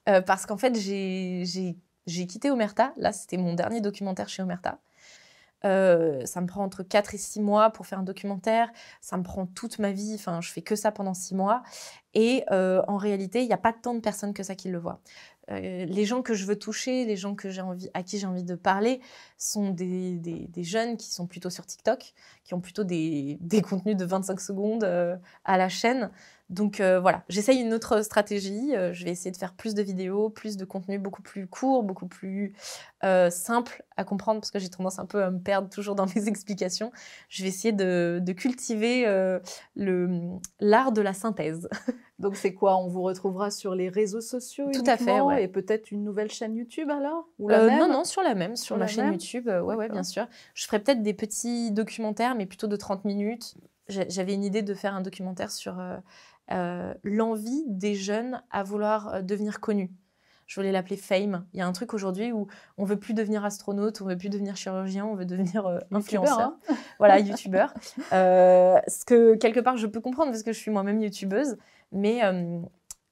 [0.09, 2.93] euh, parce qu'en fait j'ai quitté Omerta.
[2.97, 4.81] Là, c'était mon dernier documentaire chez Omerta.
[5.65, 8.71] Euh, ça me prend entre 4 et 6 mois pour faire un documentaire.
[9.01, 10.13] Ça me prend toute ma vie.
[10.15, 11.63] Enfin, je fais que ça pendant 6 mois.
[12.15, 14.79] Et euh, en réalité, il n'y a pas tant de personnes que ça qui le
[14.79, 15.01] voient.
[15.51, 18.45] Euh, les gens que je veux toucher, les gens que envie, à qui j'ai envie
[18.45, 19.01] de parler,
[19.39, 24.05] sont des, jeunes qui sont plutôt sur TikTok, qui ont plutôt des, des contenus de
[24.05, 24.85] 25 secondes
[25.45, 26.11] à la chaîne.
[26.53, 28.77] Donc euh, voilà, j'essaye une autre stratégie.
[28.77, 31.83] Euh, je vais essayer de faire plus de vidéos, plus de contenu beaucoup plus court,
[31.83, 32.53] beaucoup plus
[33.05, 36.05] euh, simple à comprendre, parce que j'ai tendance un peu à me perdre toujours dans
[36.15, 36.93] mes explications.
[37.31, 39.07] Je vais essayer de, cultiver
[40.61, 41.69] l'art de la synthèse.
[42.19, 42.77] Donc c'est quoi?
[42.77, 46.55] On vous retrouvera sur les réseaux sociaux Tout à fait, Et peut-être une nouvelle chaîne
[46.55, 47.29] YouTube alors?
[47.39, 47.79] Ou la même?
[47.79, 49.47] Non, non, sur la même, sur, la chaîne YouTube.
[49.47, 50.27] ouais, ouais, bien sûr.
[50.53, 53.55] Je ferai peut-être des petits documentaires, mais plutôt de 30 minutes.
[53.89, 55.75] J'avais une idée de faire un documentaire sur
[56.51, 59.93] euh, l'envie des jeunes à vouloir euh, devenir connus.
[60.47, 61.47] Je voulais l'appeler fame.
[61.53, 64.29] Il y a un truc aujourd'hui où on veut plus devenir astronaute, on veut plus
[64.29, 66.41] devenir chirurgien, on veut devenir euh, influenceur.
[66.41, 66.59] Hein.
[66.99, 67.73] voilà, youtubeur.
[68.11, 71.57] ce que quelque part je peux comprendre parce que je suis moi-même youtubeuse,
[71.93, 72.21] mais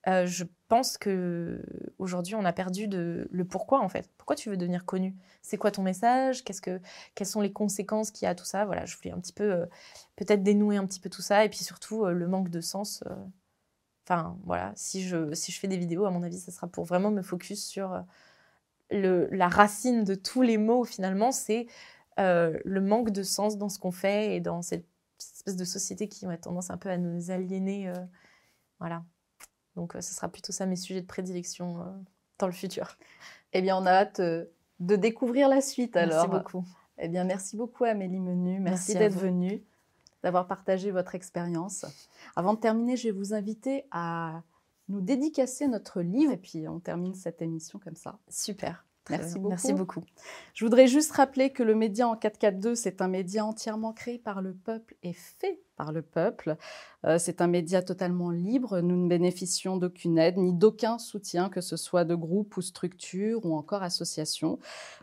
[0.06, 1.60] je pense que
[1.98, 4.08] aujourd'hui on a perdu le pourquoi en fait?
[4.16, 5.16] Pourquoi tu veux devenir connu?
[5.42, 6.44] C'est quoi ton message?
[6.44, 8.64] Quelles sont les conséquences qu'il y a à tout ça?
[8.64, 9.66] Voilà, je voulais un petit peu euh,
[10.14, 13.02] peut-être dénouer un petit peu tout ça et puis surtout euh, le manque de sens.
[13.10, 13.16] Euh.
[14.04, 17.10] Enfin voilà, si je je fais des vidéos, à mon avis, ça sera pour vraiment
[17.10, 18.04] me focus sur
[18.90, 21.66] la racine de tous les mots finalement, c'est
[22.18, 24.86] le manque de sens dans ce qu'on fait et dans cette
[25.18, 27.92] espèce de société qui a tendance un peu à nous aliéner.
[28.80, 29.04] voilà.
[29.76, 31.84] Donc, euh, ce sera plutôt ça mes sujets de prédilection euh,
[32.38, 32.96] dans le futur.
[33.52, 34.44] Eh bien, on a hâte euh,
[34.78, 36.28] de découvrir la suite alors.
[36.28, 36.64] Merci beaucoup.
[36.98, 38.60] Eh bien, merci beaucoup Amélie Menu.
[38.60, 39.64] Merci, d'être venue,
[40.22, 41.84] d'avoir partagé votre expérience.
[42.36, 44.44] Avant de terminer, je vais vous inviter à
[44.88, 48.20] nous dédicacer notre livre et puis on termine cette émission comme ça.
[48.28, 48.84] Super.
[49.09, 49.48] Merci beaucoup.
[49.48, 50.05] Merci beaucoup.
[50.55, 54.42] Je voudrais juste rappeler que le média en 442, c'est un média entièrement créé par
[54.42, 56.57] le peuple et fait par le peuple.
[57.05, 58.80] Euh, c'est un média totalement libre.
[58.80, 63.44] Nous ne bénéficions d'aucune aide ni d'aucun soutien, que ce soit de groupe ou structure
[63.44, 64.59] ou encore association.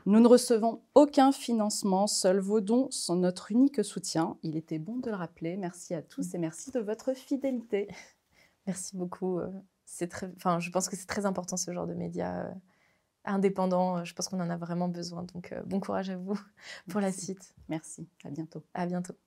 [0.05, 2.07] Nous ne recevons aucun financement.
[2.07, 4.37] Seuls vos dons sont notre unique soutien.
[4.43, 5.57] Il était bon de le rappeler.
[5.57, 7.87] Merci à tous et merci de votre fidélité.
[8.67, 9.39] Merci beaucoup.
[9.39, 9.47] Euh,
[9.85, 12.53] c'est très, enfin, je pense que c'est très important ce genre de média
[13.27, 14.03] euh, indépendant.
[14.03, 15.23] Je pense qu'on en a vraiment besoin.
[15.23, 16.39] Donc, bon courage à vous
[16.89, 17.53] pour la suite.
[17.69, 18.07] Merci.
[18.23, 18.63] À bientôt.
[18.73, 19.26] À bientôt.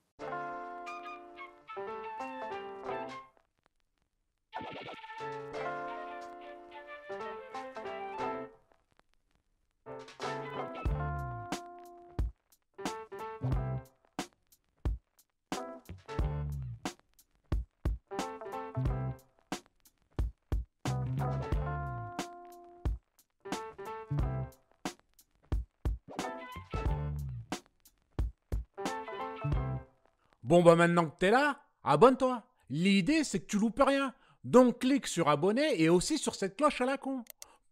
[30.50, 32.42] Bon bah maintenant que t'es là, abonne-toi.
[32.70, 34.12] L'idée c'est que tu loupes rien.
[34.42, 37.22] Donc clique sur abonner et aussi sur cette cloche à la con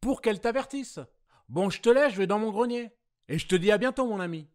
[0.00, 1.00] pour qu'elle t'avertisse.
[1.48, 2.92] Bon, je te laisse, je vais dans mon grenier.
[3.28, 4.46] Et je te dis à bientôt mon ami.